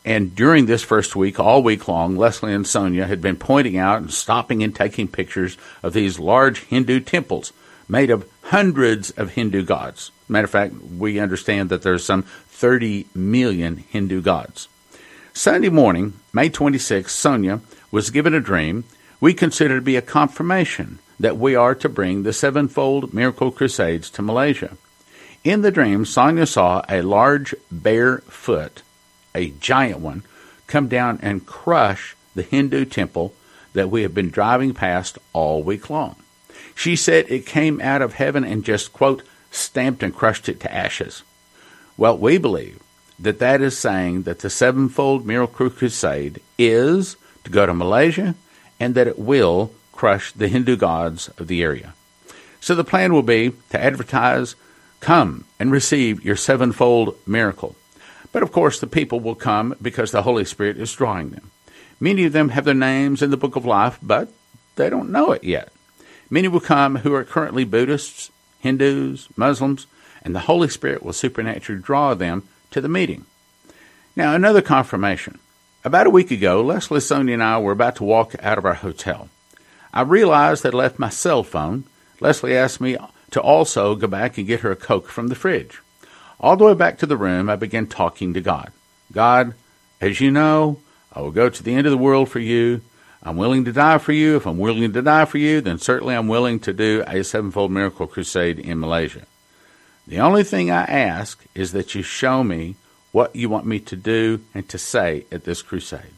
and 0.04 0.34
during 0.34 0.66
this 0.66 0.82
first 0.82 1.14
week, 1.14 1.38
all 1.38 1.62
week 1.62 1.86
long, 1.86 2.16
Leslie 2.16 2.52
and 2.52 2.66
Sonia 2.66 3.06
had 3.06 3.20
been 3.20 3.36
pointing 3.36 3.76
out 3.76 3.98
and 3.98 4.12
stopping 4.12 4.62
and 4.62 4.74
taking 4.74 5.06
pictures 5.06 5.56
of 5.82 5.92
these 5.92 6.18
large 6.18 6.60
Hindu 6.64 7.00
temples 7.00 7.52
made 7.88 8.10
of 8.10 8.28
hundreds 8.44 9.10
of 9.12 9.30
Hindu 9.30 9.64
gods. 9.64 10.10
Matter 10.28 10.44
of 10.44 10.50
fact, 10.50 10.74
we 10.74 11.20
understand 11.20 11.68
that 11.68 11.82
there's 11.82 12.04
some 12.04 12.22
30 12.22 13.06
million 13.14 13.76
Hindu 13.76 14.22
gods. 14.22 14.68
Sunday 15.32 15.68
morning, 15.68 16.14
May 16.32 16.48
26, 16.48 17.12
Sonia 17.12 17.60
was 17.90 18.10
given 18.10 18.34
a 18.34 18.40
dream 18.40 18.84
we 19.20 19.32
consider 19.32 19.76
to 19.76 19.80
be 19.80 19.94
a 19.94 20.02
confirmation 20.02 20.98
that 21.20 21.38
we 21.38 21.54
are 21.54 21.76
to 21.76 21.88
bring 21.88 22.22
the 22.22 22.32
sevenfold 22.32 23.14
miracle 23.14 23.52
crusades 23.52 24.10
to 24.10 24.20
Malaysia. 24.20 24.76
In 25.44 25.62
the 25.62 25.70
dream, 25.70 26.04
Sonia 26.04 26.46
saw 26.46 26.82
a 26.88 27.02
large 27.02 27.54
bare 27.70 28.18
foot, 28.18 28.82
a 29.34 29.50
giant 29.50 30.00
one, 30.00 30.22
come 30.66 30.88
down 30.88 31.18
and 31.22 31.46
crush 31.46 32.16
the 32.34 32.42
Hindu 32.42 32.84
temple 32.84 33.34
that 33.72 33.90
we 33.90 34.02
have 34.02 34.14
been 34.14 34.30
driving 34.30 34.74
past 34.74 35.18
all 35.32 35.62
week 35.62 35.90
long. 35.90 36.16
She 36.74 36.96
said 36.96 37.26
it 37.28 37.46
came 37.46 37.80
out 37.80 38.02
of 38.02 38.14
heaven 38.14 38.44
and 38.44 38.64
just, 38.64 38.92
quote, 38.92 39.22
stamped 39.50 40.02
and 40.02 40.14
crushed 40.14 40.48
it 40.48 40.60
to 40.60 40.74
ashes. 40.74 41.22
Well, 41.96 42.16
we 42.16 42.38
believe 42.38 42.80
that 43.18 43.38
that 43.38 43.60
is 43.60 43.76
saying 43.76 44.22
that 44.22 44.40
the 44.40 44.50
sevenfold 44.50 45.26
miracle 45.26 45.70
crusade 45.70 46.40
is 46.58 47.16
to 47.44 47.50
go 47.50 47.66
to 47.66 47.74
Malaysia 47.74 48.34
and 48.80 48.94
that 48.94 49.06
it 49.06 49.18
will 49.18 49.72
crush 49.92 50.32
the 50.32 50.48
Hindu 50.48 50.76
gods 50.76 51.28
of 51.38 51.46
the 51.46 51.62
area. 51.62 51.94
So 52.60 52.74
the 52.74 52.84
plan 52.84 53.12
will 53.12 53.22
be 53.22 53.52
to 53.70 53.82
advertise, 53.82 54.54
come 55.00 55.44
and 55.58 55.70
receive 55.70 56.24
your 56.24 56.36
sevenfold 56.36 57.16
miracle. 57.26 57.76
But 58.32 58.42
of 58.42 58.50
course, 58.50 58.80
the 58.80 58.86
people 58.86 59.20
will 59.20 59.34
come 59.34 59.76
because 59.80 60.10
the 60.10 60.22
Holy 60.22 60.44
Spirit 60.44 60.78
is 60.78 60.92
drawing 60.92 61.30
them. 61.30 61.50
Many 62.00 62.24
of 62.24 62.32
them 62.32 62.48
have 62.48 62.64
their 62.64 62.74
names 62.74 63.22
in 63.22 63.30
the 63.30 63.36
book 63.36 63.54
of 63.54 63.64
life, 63.64 63.98
but 64.02 64.28
they 64.76 64.90
don't 64.90 65.12
know 65.12 65.32
it 65.32 65.44
yet. 65.44 65.70
Many 66.30 66.48
will 66.48 66.60
come 66.60 66.96
who 66.96 67.14
are 67.14 67.24
currently 67.24 67.64
Buddhists, 67.64 68.32
Hindus, 68.60 69.28
Muslims, 69.36 69.86
and 70.22 70.34
the 70.34 70.40
Holy 70.40 70.68
Spirit 70.68 71.02
will 71.02 71.12
supernaturally 71.12 71.82
draw 71.82 72.14
them 72.14 72.48
to 72.70 72.80
the 72.80 72.88
meeting. 72.88 73.26
Now, 74.16 74.34
another 74.34 74.62
confirmation. 74.62 75.38
About 75.84 76.06
a 76.06 76.10
week 76.10 76.30
ago, 76.30 76.62
Leslie, 76.62 77.00
Sonia, 77.00 77.34
and 77.34 77.42
I 77.42 77.58
were 77.58 77.72
about 77.72 77.96
to 77.96 78.04
walk 78.04 78.34
out 78.40 78.56
of 78.56 78.64
our 78.64 78.74
hotel. 78.74 79.28
I 79.92 80.02
realized 80.02 80.62
that 80.62 80.74
I 80.74 80.78
left 80.78 80.98
my 80.98 81.08
cell 81.08 81.42
phone. 81.42 81.84
Leslie 82.20 82.56
asked 82.56 82.80
me 82.80 82.96
to 83.32 83.40
also 83.40 83.94
go 83.94 84.06
back 84.06 84.38
and 84.38 84.46
get 84.46 84.60
her 84.60 84.70
a 84.70 84.76
Coke 84.76 85.08
from 85.08 85.28
the 85.28 85.34
fridge. 85.34 85.80
All 86.42 86.56
the 86.56 86.64
way 86.64 86.74
back 86.74 86.98
to 86.98 87.06
the 87.06 87.16
room, 87.16 87.48
I 87.48 87.56
began 87.56 87.86
talking 87.86 88.34
to 88.34 88.40
God. 88.40 88.72
God, 89.12 89.54
as 90.00 90.20
you 90.20 90.30
know, 90.30 90.80
I 91.12 91.20
will 91.20 91.30
go 91.30 91.48
to 91.48 91.62
the 91.62 91.74
end 91.74 91.86
of 91.86 91.92
the 91.92 91.98
world 91.98 92.28
for 92.28 92.40
you. 92.40 92.80
I'm 93.22 93.36
willing 93.36 93.64
to 93.66 93.72
die 93.72 93.98
for 93.98 94.12
you. 94.12 94.36
If 94.36 94.46
I'm 94.46 94.58
willing 94.58 94.92
to 94.92 95.02
die 95.02 95.26
for 95.26 95.38
you, 95.38 95.60
then 95.60 95.78
certainly 95.78 96.16
I'm 96.16 96.26
willing 96.26 96.58
to 96.60 96.72
do 96.72 97.04
a 97.06 97.22
sevenfold 97.22 97.70
miracle 97.70 98.08
crusade 98.08 98.58
in 98.58 98.80
Malaysia. 98.80 99.22
The 100.08 100.18
only 100.18 100.42
thing 100.42 100.70
I 100.70 100.82
ask 100.82 101.44
is 101.54 101.70
that 101.72 101.94
you 101.94 102.02
show 102.02 102.42
me 102.42 102.74
what 103.12 103.36
you 103.36 103.48
want 103.48 103.66
me 103.66 103.78
to 103.78 103.94
do 103.94 104.40
and 104.52 104.68
to 104.70 104.78
say 104.78 105.26
at 105.30 105.44
this 105.44 105.62
crusade. 105.62 106.14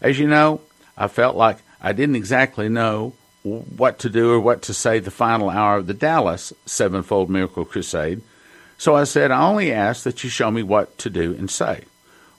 As 0.00 0.20
you 0.20 0.28
know, 0.28 0.60
I 0.96 1.08
felt 1.08 1.34
like 1.34 1.58
I 1.80 1.92
didn't 1.92 2.14
exactly 2.14 2.68
know 2.68 3.14
what 3.42 3.98
to 4.00 4.10
do 4.10 4.30
or 4.30 4.38
what 4.38 4.62
to 4.62 4.74
say 4.74 5.00
the 5.00 5.10
final 5.10 5.50
hour 5.50 5.78
of 5.78 5.88
the 5.88 5.94
Dallas 5.94 6.52
Sevenfold 6.66 7.30
Miracle 7.30 7.64
Crusade, 7.64 8.20
so 8.78 8.94
I 8.94 9.04
said, 9.04 9.32
I 9.32 9.44
only 9.46 9.72
ask 9.72 10.04
that 10.04 10.22
you 10.22 10.30
show 10.30 10.52
me 10.52 10.62
what 10.62 10.96
to 10.98 11.10
do 11.10 11.34
and 11.34 11.50
say. 11.50 11.84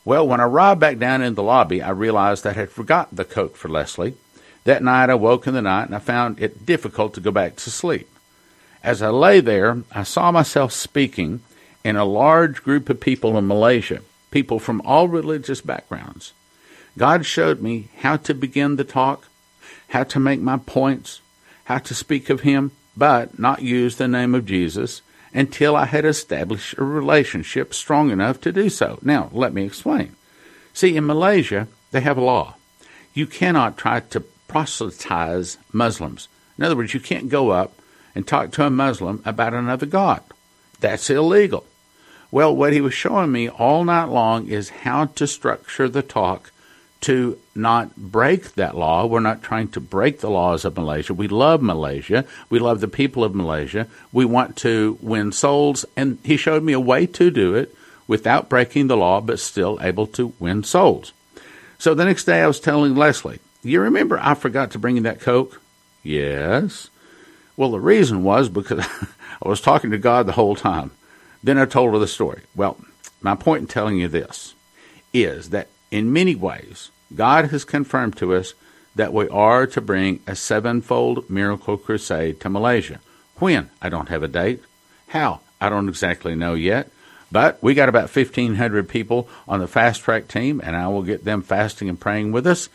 Well, 0.05 0.25
when 0.25 0.39
I 0.39 0.45
arrived 0.45 0.79
back 0.79 0.97
down 0.97 1.21
in 1.21 1.35
the 1.35 1.43
lobby, 1.43 1.81
I 1.81 1.89
realized 1.89 2.47
I 2.47 2.53
had 2.53 2.71
forgotten 2.71 3.17
the 3.17 3.25
Coke 3.25 3.57
for 3.57 3.67
Leslie. 3.67 4.15
That 4.63 4.81
night 4.81 5.09
I 5.09 5.15
woke 5.15 5.47
in 5.47 5.53
the 5.53 5.61
night 5.61 5.87
and 5.87 5.95
I 5.95 5.99
found 5.99 6.41
it 6.41 6.65
difficult 6.65 7.13
to 7.13 7.21
go 7.21 7.29
back 7.29 7.57
to 7.57 7.69
sleep. 7.69 8.09
As 8.81 9.01
I 9.01 9.09
lay 9.09 9.41
there, 9.41 9.83
I 9.91 10.03
saw 10.03 10.31
myself 10.31 10.71
speaking 10.71 11.41
in 11.83 11.97
a 11.97 12.05
large 12.05 12.63
group 12.63 12.89
of 12.89 13.01
people 13.01 13.37
in 13.37 13.45
Malaysia, 13.45 13.99
people 14.31 14.59
from 14.59 14.81
all 14.85 15.09
religious 15.09 15.59
backgrounds. 15.59 16.31
God 16.97 17.25
showed 17.25 17.61
me 17.61 17.89
how 17.97 18.15
to 18.15 18.33
begin 18.33 18.77
the 18.77 18.85
talk, 18.85 19.27
how 19.89 20.03
to 20.05 20.19
make 20.19 20.39
my 20.39 20.57
points, 20.57 21.19
how 21.65 21.79
to 21.79 21.93
speak 21.93 22.29
of 22.29 22.41
Him, 22.41 22.71
but 22.95 23.37
not 23.37 23.61
use 23.61 23.97
the 23.97 24.07
name 24.07 24.33
of 24.33 24.45
Jesus 24.45 25.01
until 25.33 25.75
I 25.75 25.85
had 25.85 26.05
established 26.05 26.77
a 26.77 26.83
relationship 26.83 27.73
strong 27.73 28.11
enough 28.11 28.41
to 28.41 28.51
do 28.51 28.69
so. 28.69 28.99
Now, 29.01 29.29
let 29.31 29.53
me 29.53 29.65
explain. 29.65 30.15
See, 30.73 30.95
in 30.95 31.05
Malaysia, 31.05 31.67
they 31.91 32.01
have 32.01 32.17
a 32.17 32.21
law. 32.21 32.55
You 33.13 33.27
cannot 33.27 33.77
try 33.77 33.99
to 33.99 34.21
proselytize 34.47 35.57
Muslims. 35.71 36.27
In 36.57 36.63
other 36.63 36.75
words, 36.75 36.93
you 36.93 36.99
can't 36.99 37.29
go 37.29 37.51
up 37.51 37.73
and 38.15 38.27
talk 38.27 38.51
to 38.51 38.65
a 38.65 38.69
Muslim 38.69 39.21
about 39.25 39.53
another 39.53 39.85
God. 39.85 40.21
That's 40.79 41.09
illegal. 41.09 41.65
Well, 42.31 42.55
what 42.55 42.73
he 42.73 42.81
was 42.81 42.93
showing 42.93 43.31
me 43.31 43.49
all 43.49 43.83
night 43.83 44.05
long 44.05 44.47
is 44.47 44.69
how 44.69 45.05
to 45.05 45.27
structure 45.27 45.89
the 45.89 46.01
talk 46.01 46.51
to 47.01 47.37
not 47.55 47.95
break 47.95 48.55
that 48.55 48.75
law. 48.75 49.05
We're 49.05 49.19
not 49.19 49.41
trying 49.41 49.69
to 49.69 49.79
break 49.79 50.19
the 50.19 50.29
laws 50.29 50.65
of 50.65 50.75
Malaysia. 50.75 51.13
We 51.13 51.27
love 51.27 51.61
Malaysia. 51.61 52.25
We 52.49 52.59
love 52.59 52.81
the 52.81 52.87
people 52.87 53.23
of 53.23 53.33
Malaysia. 53.33 53.87
We 54.11 54.25
want 54.25 54.57
to 54.57 54.97
win 55.01 55.31
souls. 55.31 55.85
And 55.95 56.17
he 56.23 56.35
showed 56.35 56.63
me 56.63 56.73
a 56.73 56.79
way 56.79 57.05
to 57.05 57.31
do 57.31 57.55
it 57.55 57.73
without 58.07 58.49
breaking 58.49 58.87
the 58.87 58.97
law, 58.97 59.21
but 59.21 59.39
still 59.39 59.77
able 59.81 60.07
to 60.07 60.33
win 60.39 60.63
souls. 60.63 61.13
So 61.77 61.93
the 61.93 62.05
next 62.05 62.25
day 62.25 62.41
I 62.41 62.47
was 62.47 62.59
telling 62.59 62.95
Leslie, 62.95 63.39
You 63.63 63.81
remember 63.81 64.19
I 64.21 64.33
forgot 64.33 64.71
to 64.71 64.79
bring 64.79 64.97
you 64.97 65.03
that 65.03 65.21
Coke? 65.21 65.61
Yes. 66.03 66.89
Well, 67.55 67.71
the 67.71 67.79
reason 67.79 68.23
was 68.23 68.49
because 68.49 68.85
I 69.41 69.47
was 69.47 69.61
talking 69.61 69.91
to 69.91 69.97
God 69.97 70.25
the 70.25 70.33
whole 70.33 70.55
time. 70.55 70.91
Then 71.41 71.57
I 71.57 71.65
told 71.65 71.93
her 71.93 71.99
the 71.99 72.07
story. 72.07 72.41
Well, 72.55 72.77
my 73.21 73.35
point 73.35 73.61
in 73.61 73.67
telling 73.67 73.97
you 73.97 74.07
this 74.07 74.53
is 75.13 75.51
that 75.51 75.67
in 75.91 76.13
many 76.13 76.35
ways, 76.35 76.91
God 77.15 77.45
has 77.51 77.65
confirmed 77.65 78.17
to 78.17 78.35
us 78.35 78.53
that 78.95 79.13
we 79.13 79.27
are 79.29 79.65
to 79.67 79.81
bring 79.81 80.19
a 80.27 80.35
sevenfold 80.35 81.29
miracle 81.29 81.77
crusade 81.77 82.39
to 82.41 82.49
Malaysia. 82.49 82.99
When? 83.37 83.69
I 83.81 83.89
don't 83.89 84.09
have 84.09 84.23
a 84.23 84.27
date. 84.27 84.61
How? 85.07 85.41
I 85.61 85.69
don't 85.69 85.89
exactly 85.89 86.35
know 86.35 86.53
yet. 86.53 86.91
But 87.31 87.61
we 87.61 87.73
got 87.73 87.89
about 87.89 88.13
1,500 88.13 88.89
people 88.89 89.29
on 89.47 89.59
the 89.59 89.67
fast 89.67 90.01
track 90.01 90.27
team, 90.27 90.59
and 90.63 90.75
I 90.75 90.87
will 90.87 91.03
get 91.03 91.25
them 91.25 91.41
fasting 91.41 91.87
and 91.87 91.99
praying 91.99 92.31
with 92.31 92.47
us, 92.47 92.69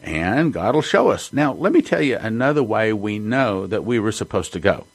and 0.00 0.52
God 0.52 0.74
will 0.74 0.82
show 0.82 1.08
us. 1.10 1.32
Now, 1.32 1.52
let 1.52 1.72
me 1.72 1.82
tell 1.82 2.00
you 2.00 2.16
another 2.16 2.62
way 2.62 2.92
we 2.92 3.18
know 3.18 3.66
that 3.66 3.84
we 3.84 3.98
were 3.98 4.12
supposed 4.12 4.52
to 4.54 4.60
go 4.60 4.86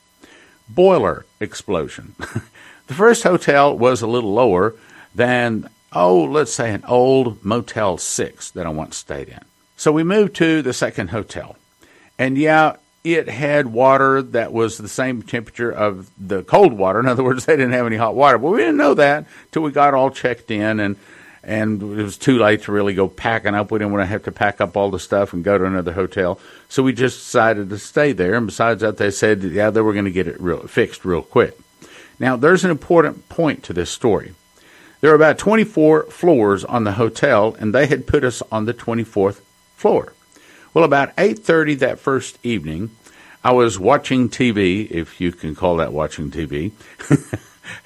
boiler 0.70 1.26
explosion. 1.40 2.16
the 2.88 2.94
first 2.94 3.24
hotel 3.24 3.78
was 3.78 4.02
a 4.02 4.08
little 4.08 4.34
lower 4.34 4.76
than 5.14 5.70
oh, 5.96 6.24
let's 6.24 6.54
say 6.54 6.74
an 6.74 6.84
old 6.88 7.44
Motel 7.44 7.98
6 7.98 8.52
that 8.52 8.66
I 8.66 8.70
once 8.70 8.98
stayed 8.98 9.30
in. 9.30 9.40
So 9.78 9.92
we 9.92 10.04
moved 10.04 10.36
to 10.36 10.62
the 10.62 10.74
second 10.74 11.10
hotel. 11.10 11.56
And 12.18 12.38
yeah, 12.38 12.78
it 13.04 13.28
had 13.28 13.68
water 13.68 14.22
that 14.22 14.54
was 14.54 14.78
the 14.78 14.88
same 14.88 15.22
temperature 15.22 15.72
of 15.72 16.10
the 16.18 16.44
cold 16.44 16.74
water. 16.74 17.00
In 17.00 17.08
other 17.08 17.24
words, 17.24 17.46
they 17.46 17.56
didn't 17.56 17.74
have 17.74 17.86
any 17.86 17.98
hot 17.98 18.16
water. 18.16 18.38
But 18.38 18.52
we 18.52 18.60
didn't 18.60 18.78
know 18.78 18.94
that 18.94 19.26
till 19.52 19.62
we 19.62 19.72
got 19.72 19.94
all 19.94 20.10
checked 20.10 20.52
in 20.52 20.80
and 20.80 20.96
and 21.46 21.82
it 21.82 22.04
was 22.04 22.18
too 22.18 22.40
late 22.40 22.62
to 22.64 22.72
really 22.72 22.94
go 22.94 23.10
packing 23.10 23.54
up. 23.54 23.70
We 23.70 23.80
didn't 23.80 23.92
want 23.92 24.04
to 24.04 24.08
have 24.08 24.24
to 24.24 24.32
pack 24.32 24.62
up 24.62 24.78
all 24.78 24.90
the 24.90 25.00
stuff 25.00 25.34
and 25.34 25.44
go 25.44 25.58
to 25.58 25.66
another 25.66 25.92
hotel. 25.92 26.40
So 26.70 26.84
we 26.84 26.94
just 26.94 27.20
decided 27.20 27.70
to 27.70 27.78
stay 27.78 28.14
there. 28.14 28.36
And 28.36 28.48
besides 28.48 28.80
that, 28.80 28.96
they 28.96 29.12
said, 29.12 29.44
yeah, 29.44 29.70
they 29.70 29.82
were 29.82 29.92
going 29.92 30.06
to 30.06 30.12
get 30.12 30.28
it 30.28 30.40
real, 30.40 30.66
fixed 30.68 31.04
real 31.04 31.22
quick. 31.22 31.60
Now, 32.18 32.38
there's 32.38 32.64
an 32.64 32.72
important 32.72 33.28
point 33.28 33.64
to 33.64 33.74
this 33.74 33.90
story. 33.90 34.34
There 35.04 35.12
were 35.12 35.18
about 35.18 35.38
24 35.38 36.04
floors 36.04 36.64
on 36.64 36.86
the 36.86 36.94
hotel, 36.94 37.58
and 37.60 37.76
they 37.76 37.88
had 37.88 38.08
put 38.08 38.24
us 38.24 38.42
on 38.50 38.64
the 38.64 38.74
24th 38.74 39.42
floor. 39.76 40.14
Well, 40.74 40.86
about 40.86 41.14
8:30 41.18 41.76
that 41.80 42.00
first 42.00 42.40
evening, 42.42 42.92
I 43.44 43.52
was 43.52 43.78
watching 43.78 44.30
TV, 44.30 44.90
if 44.90 45.20
you 45.20 45.34
can 45.34 45.56
call 45.56 45.76
that 45.76 45.92
watching 45.92 46.32
TV. 46.32 46.72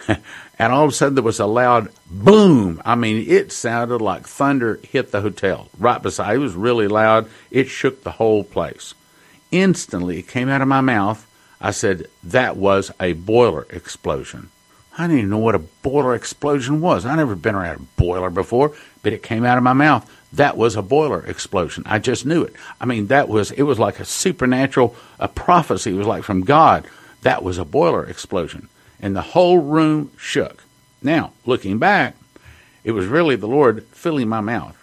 and 0.60 0.71
all 0.71 0.84
of 0.84 0.91
a 0.91 0.93
sudden 0.93 1.15
there 1.15 1.23
was 1.23 1.39
a 1.39 1.47
loud 1.47 1.89
boom. 2.06 2.84
I 2.86 2.93
mean, 2.93 3.25
it 3.27 3.51
sounded 3.51 3.99
like 3.99 4.27
thunder 4.27 4.80
hit 4.84 5.12
the 5.12 5.21
hotel 5.21 5.69
right 5.80 5.99
beside. 5.99 6.36
It 6.36 6.38
was 6.38 6.53
really 6.53 6.88
loud. 6.88 7.27
It 7.49 7.67
shook 7.67 8.03
the 8.03 8.12
whole 8.21 8.43
place. 8.43 8.93
Instantly, 9.49 10.19
it 10.19 10.27
came 10.27 10.49
out 10.49 10.62
of 10.62 10.67
my 10.67 10.82
mouth. 10.82 11.25
I 11.60 11.71
said, 11.71 12.10
"That 12.23 12.58
was 12.58 12.91
a 12.99 13.13
boiler 13.13 13.65
explosion." 13.71 14.51
I 14.97 15.03
didn't 15.03 15.17
even 15.19 15.29
know 15.29 15.38
what 15.38 15.55
a 15.55 15.60
boiler 15.60 16.15
explosion 16.15 16.81
was. 16.81 17.05
I 17.05 17.15
never 17.15 17.36
been 17.36 17.55
around 17.55 17.79
a 17.79 18.01
boiler 18.01 18.29
before, 18.29 18.73
but 19.03 19.13
it 19.13 19.21
came 19.21 19.45
out 19.45 19.57
of 19.57 19.63
my 19.63 19.73
mouth. 19.73 20.10
That 20.33 20.57
was 20.57 20.75
a 20.75 20.81
boiler 20.81 21.23
explosion. 21.25 21.83
I 21.86 21.99
just 21.99 22.25
knew 22.25 22.43
it. 22.43 22.53
I 22.81 22.86
mean, 22.86 23.07
that 23.07 23.29
was 23.29 23.51
it 23.51 23.63
was 23.63 23.79
like 23.79 23.99
a 23.99 24.05
supernatural 24.05 24.95
a 25.19 25.27
prophecy. 25.27 25.91
It 25.91 25.97
was 25.97 26.07
like 26.07 26.23
from 26.23 26.41
God. 26.41 26.88
That 27.21 27.43
was 27.43 27.57
a 27.57 27.65
boiler 27.65 28.05
explosion, 28.05 28.69
and 28.99 29.15
the 29.15 29.21
whole 29.21 29.60
room 29.60 30.12
shook. 30.17 30.63
Now, 31.01 31.33
looking 31.45 31.77
back, 31.77 32.15
it 32.83 32.91
was 32.91 33.05
really 33.05 33.36
the 33.36 33.47
Lord 33.47 33.83
filling 33.88 34.27
my 34.27 34.41
mouth. 34.41 34.75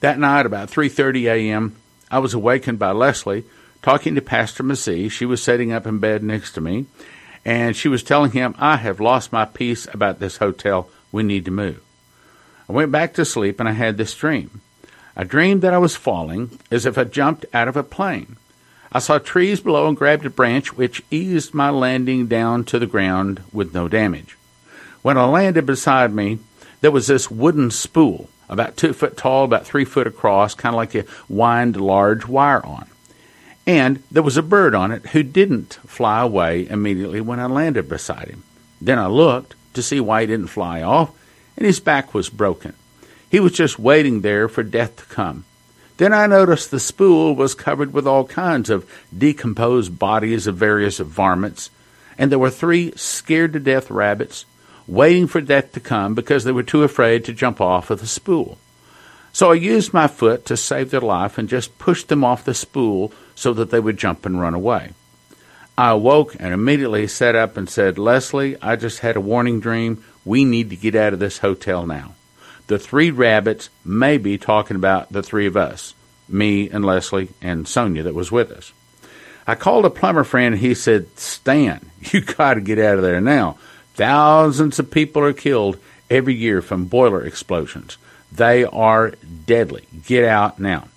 That 0.00 0.18
night, 0.18 0.46
about 0.46 0.70
3:30 0.70 1.24
a.m., 1.24 1.76
I 2.10 2.18
was 2.18 2.34
awakened 2.34 2.78
by 2.78 2.92
Leslie 2.92 3.44
talking 3.82 4.14
to 4.14 4.22
Pastor 4.22 4.62
Massey. 4.62 5.08
She 5.08 5.24
was 5.26 5.42
sitting 5.42 5.72
up 5.72 5.86
in 5.86 5.98
bed 5.98 6.22
next 6.22 6.52
to 6.52 6.60
me, 6.60 6.86
and 7.44 7.74
she 7.74 7.88
was 7.88 8.02
telling 8.02 8.32
him, 8.32 8.54
I 8.58 8.76
have 8.76 9.00
lost 9.00 9.32
my 9.32 9.44
peace 9.44 9.86
about 9.92 10.18
this 10.18 10.38
hotel. 10.38 10.88
We 11.12 11.22
need 11.22 11.44
to 11.46 11.50
move. 11.50 11.82
I 12.68 12.72
went 12.72 12.92
back 12.92 13.14
to 13.14 13.24
sleep 13.24 13.58
and 13.58 13.68
I 13.68 13.72
had 13.72 13.96
this 13.96 14.14
dream. 14.14 14.60
I 15.16 15.24
dreamed 15.24 15.62
that 15.62 15.74
I 15.74 15.78
was 15.78 15.96
falling 15.96 16.58
as 16.70 16.86
if 16.86 16.96
I 16.96 17.04
jumped 17.04 17.46
out 17.52 17.68
of 17.68 17.76
a 17.76 17.82
plane. 17.82 18.36
I 18.92 18.98
saw 18.98 19.18
trees 19.18 19.60
below 19.60 19.88
and 19.88 19.96
grabbed 19.96 20.26
a 20.26 20.30
branch 20.30 20.76
which 20.76 21.02
eased 21.10 21.54
my 21.54 21.70
landing 21.70 22.26
down 22.26 22.64
to 22.64 22.78
the 22.78 22.86
ground 22.86 23.42
with 23.52 23.74
no 23.74 23.88
damage. 23.88 24.36
When 25.02 25.16
I 25.16 25.24
landed 25.24 25.64
beside 25.64 26.12
me, 26.12 26.40
there 26.80 26.90
was 26.90 27.06
this 27.06 27.30
wooden 27.30 27.70
spool, 27.70 28.28
about 28.48 28.76
two 28.76 28.92
foot 28.92 29.16
tall, 29.16 29.44
about 29.44 29.64
three 29.64 29.84
foot 29.84 30.06
across, 30.06 30.54
kind 30.54 30.74
of 30.74 30.76
like 30.76 30.94
you 30.94 31.04
wind 31.28 31.76
large 31.76 32.26
wire 32.26 32.64
on. 32.64 32.88
And 33.66 34.02
there 34.10 34.22
was 34.22 34.36
a 34.36 34.42
bird 34.42 34.74
on 34.74 34.90
it 34.90 35.06
who 35.08 35.22
didn't 35.22 35.74
fly 35.86 36.22
away 36.22 36.68
immediately 36.68 37.20
when 37.20 37.38
I 37.38 37.46
landed 37.46 37.88
beside 37.88 38.28
him. 38.28 38.42
Then 38.80 38.98
I 38.98 39.06
looked 39.06 39.54
to 39.74 39.82
see 39.82 40.00
why 40.00 40.22
he 40.22 40.26
didn't 40.26 40.48
fly 40.48 40.82
off, 40.82 41.12
and 41.56 41.66
his 41.66 41.80
back 41.80 42.14
was 42.14 42.30
broken. 42.30 42.74
He 43.30 43.38
was 43.38 43.52
just 43.52 43.78
waiting 43.78 44.22
there 44.22 44.48
for 44.48 44.62
death 44.62 44.96
to 44.96 45.04
come. 45.04 45.44
Then 45.98 46.12
I 46.12 46.26
noticed 46.26 46.70
the 46.70 46.80
spool 46.80 47.36
was 47.36 47.54
covered 47.54 47.92
with 47.92 48.06
all 48.06 48.24
kinds 48.24 48.70
of 48.70 48.90
decomposed 49.16 49.98
bodies 49.98 50.46
of 50.46 50.56
various 50.56 50.98
varmints, 50.98 51.70
and 52.16 52.32
there 52.32 52.38
were 52.38 52.50
three 52.50 52.92
scared 52.96 53.52
to 53.52 53.60
death 53.60 53.90
rabbits 53.90 54.46
waiting 54.88 55.26
for 55.26 55.40
death 55.40 55.72
to 55.72 55.80
come 55.80 56.14
because 56.14 56.44
they 56.44 56.52
were 56.52 56.62
too 56.62 56.82
afraid 56.82 57.24
to 57.24 57.32
jump 57.32 57.60
off 57.60 57.90
of 57.90 58.00
the 58.00 58.06
spool. 58.06 58.58
So 59.32 59.52
I 59.52 59.54
used 59.54 59.94
my 59.94 60.08
foot 60.08 60.44
to 60.46 60.56
save 60.56 60.90
their 60.90 61.00
life 61.00 61.38
and 61.38 61.48
just 61.48 61.78
pushed 61.78 62.08
them 62.08 62.24
off 62.24 62.44
the 62.44 62.54
spool 62.54 63.12
so 63.40 63.54
that 63.54 63.70
they 63.70 63.80
would 63.80 63.96
jump 63.96 64.26
and 64.26 64.38
run 64.38 64.52
away. 64.52 64.90
I 65.78 65.92
awoke 65.92 66.36
and 66.38 66.52
immediately 66.52 67.06
sat 67.06 67.34
up 67.34 67.56
and 67.56 67.70
said, 67.70 67.96
Leslie, 67.96 68.60
I 68.60 68.76
just 68.76 68.98
had 68.98 69.16
a 69.16 69.20
warning 69.20 69.60
dream. 69.60 70.04
We 70.26 70.44
need 70.44 70.68
to 70.68 70.76
get 70.76 70.94
out 70.94 71.14
of 71.14 71.20
this 71.20 71.38
hotel 71.38 71.86
now. 71.86 72.14
The 72.66 72.78
three 72.78 73.10
rabbits 73.10 73.70
may 73.82 74.18
be 74.18 74.36
talking 74.36 74.76
about 74.76 75.10
the 75.10 75.22
three 75.22 75.46
of 75.46 75.56
us, 75.56 75.94
me 76.28 76.68
and 76.68 76.84
Leslie 76.84 77.30
and 77.40 77.66
Sonia 77.66 78.02
that 78.02 78.14
was 78.14 78.30
with 78.30 78.50
us. 78.50 78.74
I 79.46 79.54
called 79.54 79.86
a 79.86 79.90
plumber 79.90 80.22
friend 80.24 80.54
and 80.54 80.60
he 80.60 80.74
said, 80.74 81.06
Stan, 81.18 81.90
you 82.12 82.20
got 82.20 82.54
to 82.54 82.60
get 82.60 82.78
out 82.78 82.98
of 82.98 83.02
there 83.02 83.22
now. 83.22 83.56
Thousands 83.94 84.78
of 84.78 84.90
people 84.90 85.22
are 85.22 85.32
killed 85.32 85.78
every 86.10 86.34
year 86.34 86.60
from 86.60 86.84
boiler 86.84 87.24
explosions. 87.24 87.96
They 88.30 88.64
are 88.64 89.14
deadly. 89.46 89.86
Get 90.04 90.24
out 90.24 90.58
now. 90.60 90.88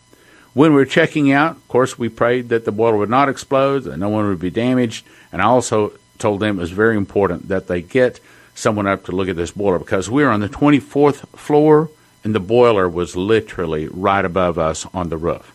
When 0.53 0.71
we 0.71 0.77
were 0.77 0.85
checking 0.85 1.31
out, 1.31 1.55
of 1.55 1.67
course, 1.67 1.97
we 1.97 2.09
prayed 2.09 2.49
that 2.49 2.65
the 2.65 2.71
boiler 2.71 2.97
would 2.97 3.09
not 3.09 3.29
explode, 3.29 3.85
that 3.85 3.97
no 3.97 4.09
one 4.09 4.27
would 4.27 4.39
be 4.39 4.51
damaged, 4.51 5.05
and 5.31 5.41
I 5.41 5.45
also 5.45 5.93
told 6.19 6.39
them 6.39 6.57
it 6.57 6.61
was 6.61 6.71
very 6.71 6.95
important 6.95 7.47
that 7.47 7.67
they 7.67 7.81
get 7.81 8.19
someone 8.55 8.87
up 8.87 9.05
to 9.05 9.11
look 9.11 9.27
at 9.27 9.35
this 9.35 9.51
boiler 9.51 9.79
because 9.79 10.09
we 10.09 10.23
were 10.23 10.29
on 10.29 10.41
the 10.41 10.49
24th 10.49 11.27
floor 11.37 11.89
and 12.23 12.33
the 12.33 12.39
boiler 12.39 12.87
was 12.87 13.15
literally 13.15 13.87
right 13.87 14.23
above 14.23 14.57
us 14.57 14.85
on 14.93 15.09
the 15.09 15.17
roof. 15.17 15.51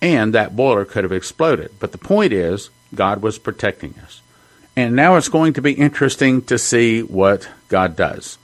And 0.00 0.32
that 0.34 0.56
boiler 0.56 0.84
could 0.84 1.04
have 1.04 1.12
exploded. 1.12 1.72
But 1.78 1.92
the 1.92 1.98
point 1.98 2.32
is, 2.32 2.70
God 2.94 3.20
was 3.20 3.38
protecting 3.38 3.94
us. 4.02 4.22
And 4.76 4.96
now 4.96 5.16
it's 5.16 5.28
going 5.28 5.52
to 5.54 5.62
be 5.62 5.72
interesting 5.72 6.42
to 6.42 6.56
see 6.56 7.02
what 7.02 7.48
God 7.68 7.96
does. 7.96 8.38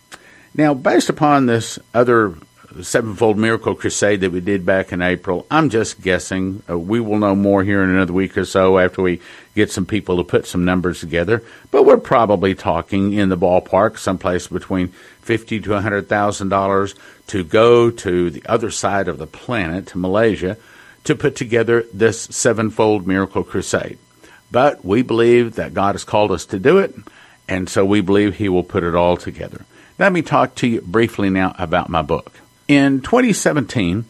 Now, 0.54 0.74
based 0.74 1.08
upon 1.08 1.46
this 1.46 1.78
other 1.94 2.34
sevenfold 2.82 3.38
miracle 3.38 3.74
crusade 3.74 4.20
that 4.20 4.32
we 4.32 4.40
did 4.40 4.66
back 4.66 4.92
in 4.92 5.02
April. 5.02 5.46
I'm 5.50 5.70
just 5.70 6.00
guessing. 6.00 6.62
Uh, 6.68 6.78
we 6.78 7.00
will 7.00 7.18
know 7.18 7.34
more 7.34 7.64
here 7.64 7.82
in 7.82 7.90
another 7.90 8.12
week 8.12 8.36
or 8.36 8.44
so 8.44 8.78
after 8.78 9.02
we 9.02 9.20
get 9.54 9.70
some 9.70 9.86
people 9.86 10.16
to 10.16 10.24
put 10.24 10.46
some 10.46 10.64
numbers 10.64 11.00
together. 11.00 11.42
But 11.70 11.84
we're 11.84 11.96
probably 11.96 12.54
talking 12.54 13.12
in 13.12 13.28
the 13.28 13.36
ballpark, 13.36 13.98
someplace 13.98 14.46
between 14.46 14.88
fifty 15.20 15.60
to 15.60 15.80
hundred 15.80 16.08
thousand 16.08 16.48
dollars 16.48 16.94
to 17.28 17.44
go 17.44 17.90
to 17.90 18.30
the 18.30 18.42
other 18.46 18.70
side 18.70 19.08
of 19.08 19.18
the 19.18 19.26
planet, 19.26 19.86
to 19.88 19.98
Malaysia, 19.98 20.56
to 21.04 21.14
put 21.14 21.36
together 21.36 21.84
this 21.92 22.22
sevenfold 22.22 23.06
miracle 23.06 23.44
crusade. 23.44 23.98
But 24.50 24.84
we 24.84 25.02
believe 25.02 25.56
that 25.56 25.74
God 25.74 25.94
has 25.94 26.04
called 26.04 26.30
us 26.30 26.46
to 26.46 26.58
do 26.58 26.78
it, 26.78 26.94
and 27.48 27.68
so 27.68 27.84
we 27.84 28.00
believe 28.00 28.36
He 28.36 28.48
will 28.48 28.62
put 28.62 28.84
it 28.84 28.94
all 28.94 29.16
together. 29.16 29.64
Let 29.98 30.12
me 30.12 30.22
talk 30.22 30.54
to 30.56 30.66
you 30.66 30.80
briefly 30.82 31.30
now 31.30 31.54
about 31.58 31.88
my 31.88 32.02
book. 32.02 32.32
In 32.68 33.00
2017, 33.00 34.06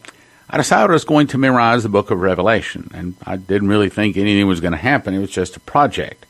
I 0.49 0.57
decided 0.57 0.89
I 0.89 0.93
was 0.93 1.05
going 1.05 1.27
to 1.27 1.37
memorize 1.37 1.83
the 1.83 1.89
book 1.89 2.09
of 2.09 2.19
Revelation, 2.19 2.89
and 2.93 3.15
I 3.23 3.35
didn't 3.35 3.67
really 3.67 3.89
think 3.89 4.17
anything 4.17 4.47
was 4.47 4.61
going 4.61 4.71
to 4.71 4.77
happen. 4.77 5.13
It 5.13 5.19
was 5.19 5.29
just 5.29 5.57
a 5.57 5.59
project. 5.59 6.25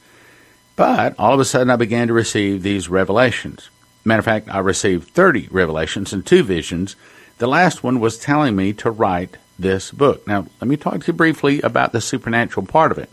But 0.75 1.15
all 1.17 1.33
of 1.33 1.39
a 1.39 1.45
sudden, 1.45 1.69
I 1.69 1.77
began 1.77 2.07
to 2.07 2.13
receive 2.13 2.63
these 2.63 2.89
revelations. 2.89 3.69
Matter 4.03 4.19
of 4.19 4.25
fact, 4.25 4.49
I 4.49 4.59
received 4.59 5.07
30 5.09 5.47
revelations 5.51 6.11
and 6.11 6.25
two 6.25 6.43
visions. 6.43 6.97
The 7.37 7.47
last 7.47 7.81
one 7.81 8.01
was 8.01 8.17
telling 8.17 8.57
me 8.57 8.73
to 8.73 8.91
write 8.91 9.37
this 9.57 9.91
book. 9.91 10.27
Now, 10.27 10.47
let 10.59 10.67
me 10.67 10.75
talk 10.75 11.01
to 11.01 11.07
you 11.07 11.13
briefly 11.13 11.61
about 11.61 11.93
the 11.93 12.01
supernatural 12.01 12.65
part 12.65 12.91
of 12.91 12.97
it. 12.97 13.09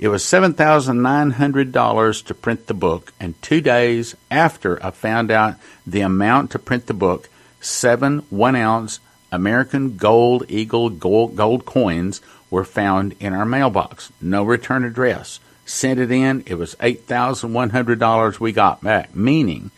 It 0.00 0.08
was 0.08 0.24
$7,900 0.24 2.24
to 2.24 2.34
print 2.34 2.66
the 2.66 2.74
book, 2.74 3.12
and 3.20 3.40
two 3.42 3.60
days 3.60 4.16
after 4.30 4.84
I 4.84 4.90
found 4.90 5.30
out 5.30 5.54
the 5.86 6.00
amount 6.00 6.50
to 6.52 6.58
print 6.58 6.86
the 6.86 6.94
book, 6.94 7.28
seven 7.60 8.20
one 8.30 8.56
ounce 8.56 9.00
American 9.32 9.96
Gold 9.96 10.44
Eagle 10.48 10.90
gold, 10.90 11.36
gold 11.36 11.64
coins 11.64 12.20
were 12.50 12.64
found 12.64 13.14
in 13.20 13.32
our 13.32 13.44
mailbox. 13.44 14.10
No 14.20 14.42
return 14.44 14.84
address. 14.84 15.38
Sent 15.64 16.00
it 16.00 16.10
in. 16.10 16.42
It 16.46 16.56
was 16.56 16.74
$8,100 16.76 18.40
we 18.40 18.52
got 18.52 18.82
back, 18.82 19.14
meaning 19.14 19.70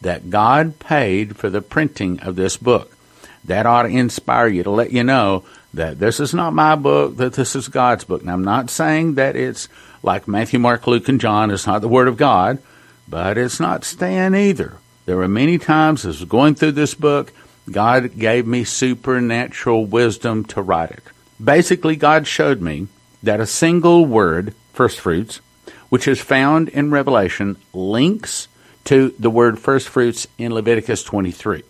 that 0.00 0.30
God 0.30 0.78
paid 0.78 1.36
for 1.36 1.48
the 1.48 1.62
printing 1.62 2.20
of 2.20 2.36
this 2.36 2.56
book. 2.56 2.96
That 3.44 3.66
ought 3.66 3.84
to 3.84 3.88
inspire 3.88 4.48
you 4.48 4.62
to 4.62 4.70
let 4.70 4.92
you 4.92 5.04
know 5.04 5.44
that 5.72 5.98
this 5.98 6.20
is 6.20 6.34
not 6.34 6.52
my 6.52 6.74
book, 6.74 7.16
that 7.16 7.32
this 7.32 7.56
is 7.56 7.68
God's 7.68 8.04
book. 8.04 8.22
Now, 8.24 8.34
I'm 8.34 8.44
not 8.44 8.68
saying 8.68 9.14
that 9.14 9.36
it's 9.36 9.68
like 10.02 10.28
Matthew, 10.28 10.58
Mark, 10.58 10.86
Luke, 10.86 11.08
and 11.08 11.20
John. 11.20 11.50
It's 11.50 11.66
not 11.66 11.80
the 11.80 11.88
Word 11.88 12.08
of 12.08 12.16
God, 12.16 12.58
but 13.08 13.38
it's 13.38 13.58
not 13.58 13.84
Stan 13.84 14.34
either. 14.34 14.76
There 15.08 15.16
were 15.16 15.26
many 15.26 15.56
times 15.56 16.04
as 16.04 16.22
going 16.24 16.54
through 16.54 16.72
this 16.72 16.92
book, 16.92 17.32
God 17.70 18.18
gave 18.18 18.46
me 18.46 18.62
supernatural 18.64 19.86
wisdom 19.86 20.44
to 20.52 20.60
write 20.60 20.90
it. 20.90 21.02
Basically, 21.42 21.96
God 21.96 22.26
showed 22.26 22.60
me 22.60 22.88
that 23.22 23.40
a 23.40 23.46
single 23.46 24.04
word, 24.04 24.52
first 24.74 25.00
fruits, 25.00 25.40
which 25.88 26.06
is 26.06 26.20
found 26.20 26.68
in 26.68 26.90
Revelation, 26.90 27.56
links 27.72 28.48
to 28.84 29.14
the 29.18 29.30
word 29.30 29.58
first 29.58 29.88
fruits 29.88 30.26
in 30.36 30.52
Leviticus 30.52 31.02
23. 31.04 31.62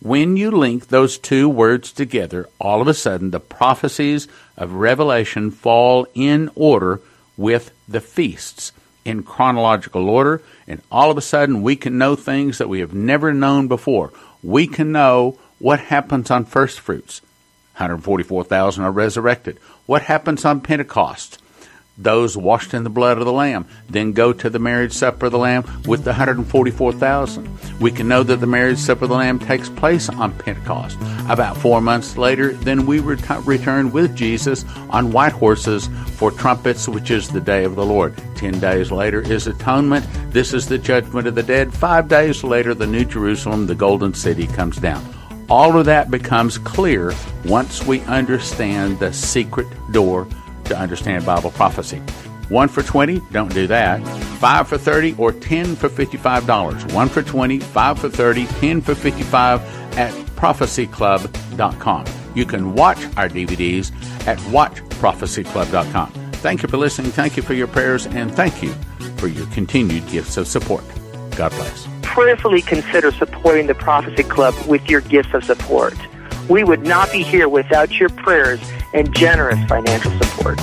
When 0.00 0.38
you 0.38 0.50
link 0.50 0.86
those 0.86 1.18
two 1.18 1.46
words 1.46 1.92
together, 1.92 2.48
all 2.58 2.80
of 2.80 2.88
a 2.88 2.94
sudden 2.94 3.32
the 3.32 3.38
prophecies 3.38 4.28
of 4.56 4.72
Revelation 4.72 5.50
fall 5.50 6.06
in 6.14 6.50
order 6.54 7.02
with 7.36 7.70
the 7.86 8.00
feasts 8.00 8.72
in 9.04 9.22
chronological 9.22 10.08
order, 10.08 10.42
and 10.66 10.82
all 10.90 11.10
of 11.10 11.18
a 11.18 11.22
sudden 11.22 11.62
we 11.62 11.76
can 11.76 11.98
know 11.98 12.16
things 12.16 12.58
that 12.58 12.68
we 12.68 12.80
have 12.80 12.94
never 12.94 13.32
known 13.32 13.68
before. 13.68 14.12
We 14.42 14.66
can 14.66 14.92
know 14.92 15.38
what 15.58 15.80
happens 15.80 16.30
on 16.30 16.44
first 16.44 16.80
fruits. 16.80 17.20
144,000 17.74 18.84
are 18.84 18.90
resurrected. 18.90 19.58
What 19.86 20.02
happens 20.02 20.44
on 20.44 20.60
Pentecost? 20.60 21.40
Those 21.98 22.36
washed 22.36 22.74
in 22.74 22.84
the 22.84 22.90
blood 22.90 23.18
of 23.18 23.24
the 23.24 23.32
Lamb. 23.32 23.66
Then 23.90 24.12
go 24.12 24.32
to 24.32 24.48
the 24.48 24.58
marriage 24.58 24.92
supper 24.92 25.26
of 25.26 25.32
the 25.32 25.38
Lamb 25.38 25.64
with 25.86 26.04
the 26.04 26.10
144,000. 26.10 27.80
We 27.80 27.90
can 27.90 28.08
know 28.08 28.22
that 28.22 28.36
the 28.36 28.46
marriage 28.46 28.78
supper 28.78 29.04
of 29.04 29.10
the 29.10 29.16
Lamb 29.16 29.38
takes 29.38 29.68
place 29.68 30.08
on 30.08 30.32
Pentecost. 30.38 30.96
About 31.28 31.56
four 31.56 31.80
months 31.80 32.16
later, 32.16 32.52
then 32.52 32.86
we 32.86 33.00
ret- 33.00 33.44
return 33.44 33.90
with 33.90 34.16
Jesus 34.16 34.64
on 34.90 35.12
white 35.12 35.32
horses 35.32 35.88
for 36.16 36.30
trumpets, 36.30 36.88
which 36.88 37.10
is 37.10 37.28
the 37.28 37.40
day 37.40 37.64
of 37.64 37.74
the 37.74 37.84
Lord. 37.84 38.14
Ten 38.36 38.60
days 38.60 38.92
later 38.92 39.20
is 39.20 39.46
atonement. 39.46 40.06
This 40.30 40.54
is 40.54 40.68
the 40.68 40.78
judgment 40.78 41.26
of 41.26 41.34
the 41.34 41.42
dead. 41.42 41.74
Five 41.74 42.08
days 42.08 42.44
later, 42.44 42.74
the 42.74 42.86
New 42.86 43.04
Jerusalem, 43.04 43.66
the 43.66 43.74
golden 43.74 44.14
city, 44.14 44.46
comes 44.46 44.76
down. 44.76 45.04
All 45.50 45.78
of 45.78 45.86
that 45.86 46.10
becomes 46.10 46.58
clear 46.58 47.14
once 47.46 47.82
we 47.84 48.00
understand 48.02 48.98
the 48.98 49.12
secret 49.12 49.66
door 49.92 50.28
to 50.68 50.78
understand 50.78 51.26
Bible 51.26 51.50
prophecy. 51.50 51.98
One 52.48 52.68
for 52.68 52.82
20, 52.82 53.20
don't 53.30 53.52
do 53.52 53.66
that. 53.66 54.02
Five 54.38 54.68
for 54.68 54.78
30 54.78 55.16
or 55.18 55.32
10 55.32 55.76
for 55.76 55.88
$55. 55.88 56.92
One 56.94 57.08
for 57.08 57.22
20, 57.22 57.58
five 57.60 57.98
for 57.98 58.08
30, 58.08 58.46
10 58.46 58.80
for 58.80 58.94
55 58.94 59.60
at 59.98 60.12
prophecyclub.com. 60.36 62.04
You 62.34 62.46
can 62.46 62.74
watch 62.74 62.98
our 63.16 63.28
DVDs 63.28 63.92
at 64.26 64.38
watchprophecyclub.com. 64.38 66.12
Thank 66.34 66.62
you 66.62 66.68
for 66.68 66.76
listening. 66.76 67.10
Thank 67.10 67.36
you 67.36 67.42
for 67.42 67.54
your 67.54 67.66
prayers 67.66 68.06
and 68.06 68.32
thank 68.32 68.62
you 68.62 68.72
for 69.16 69.26
your 69.26 69.46
continued 69.48 70.06
gifts 70.08 70.36
of 70.36 70.46
support. 70.46 70.84
God 71.36 71.50
bless. 71.50 71.88
Prayerfully 72.02 72.62
consider 72.62 73.12
supporting 73.12 73.66
the 73.66 73.74
Prophecy 73.74 74.22
Club 74.22 74.54
with 74.66 74.88
your 74.88 75.00
gifts 75.02 75.34
of 75.34 75.44
support. 75.44 75.94
We 76.48 76.64
would 76.64 76.82
not 76.82 77.12
be 77.12 77.22
here 77.22 77.48
without 77.48 77.98
your 77.98 78.08
prayers 78.08 78.60
and 78.94 79.14
generous 79.14 79.62
financial 79.68 80.10
support. 80.12 80.58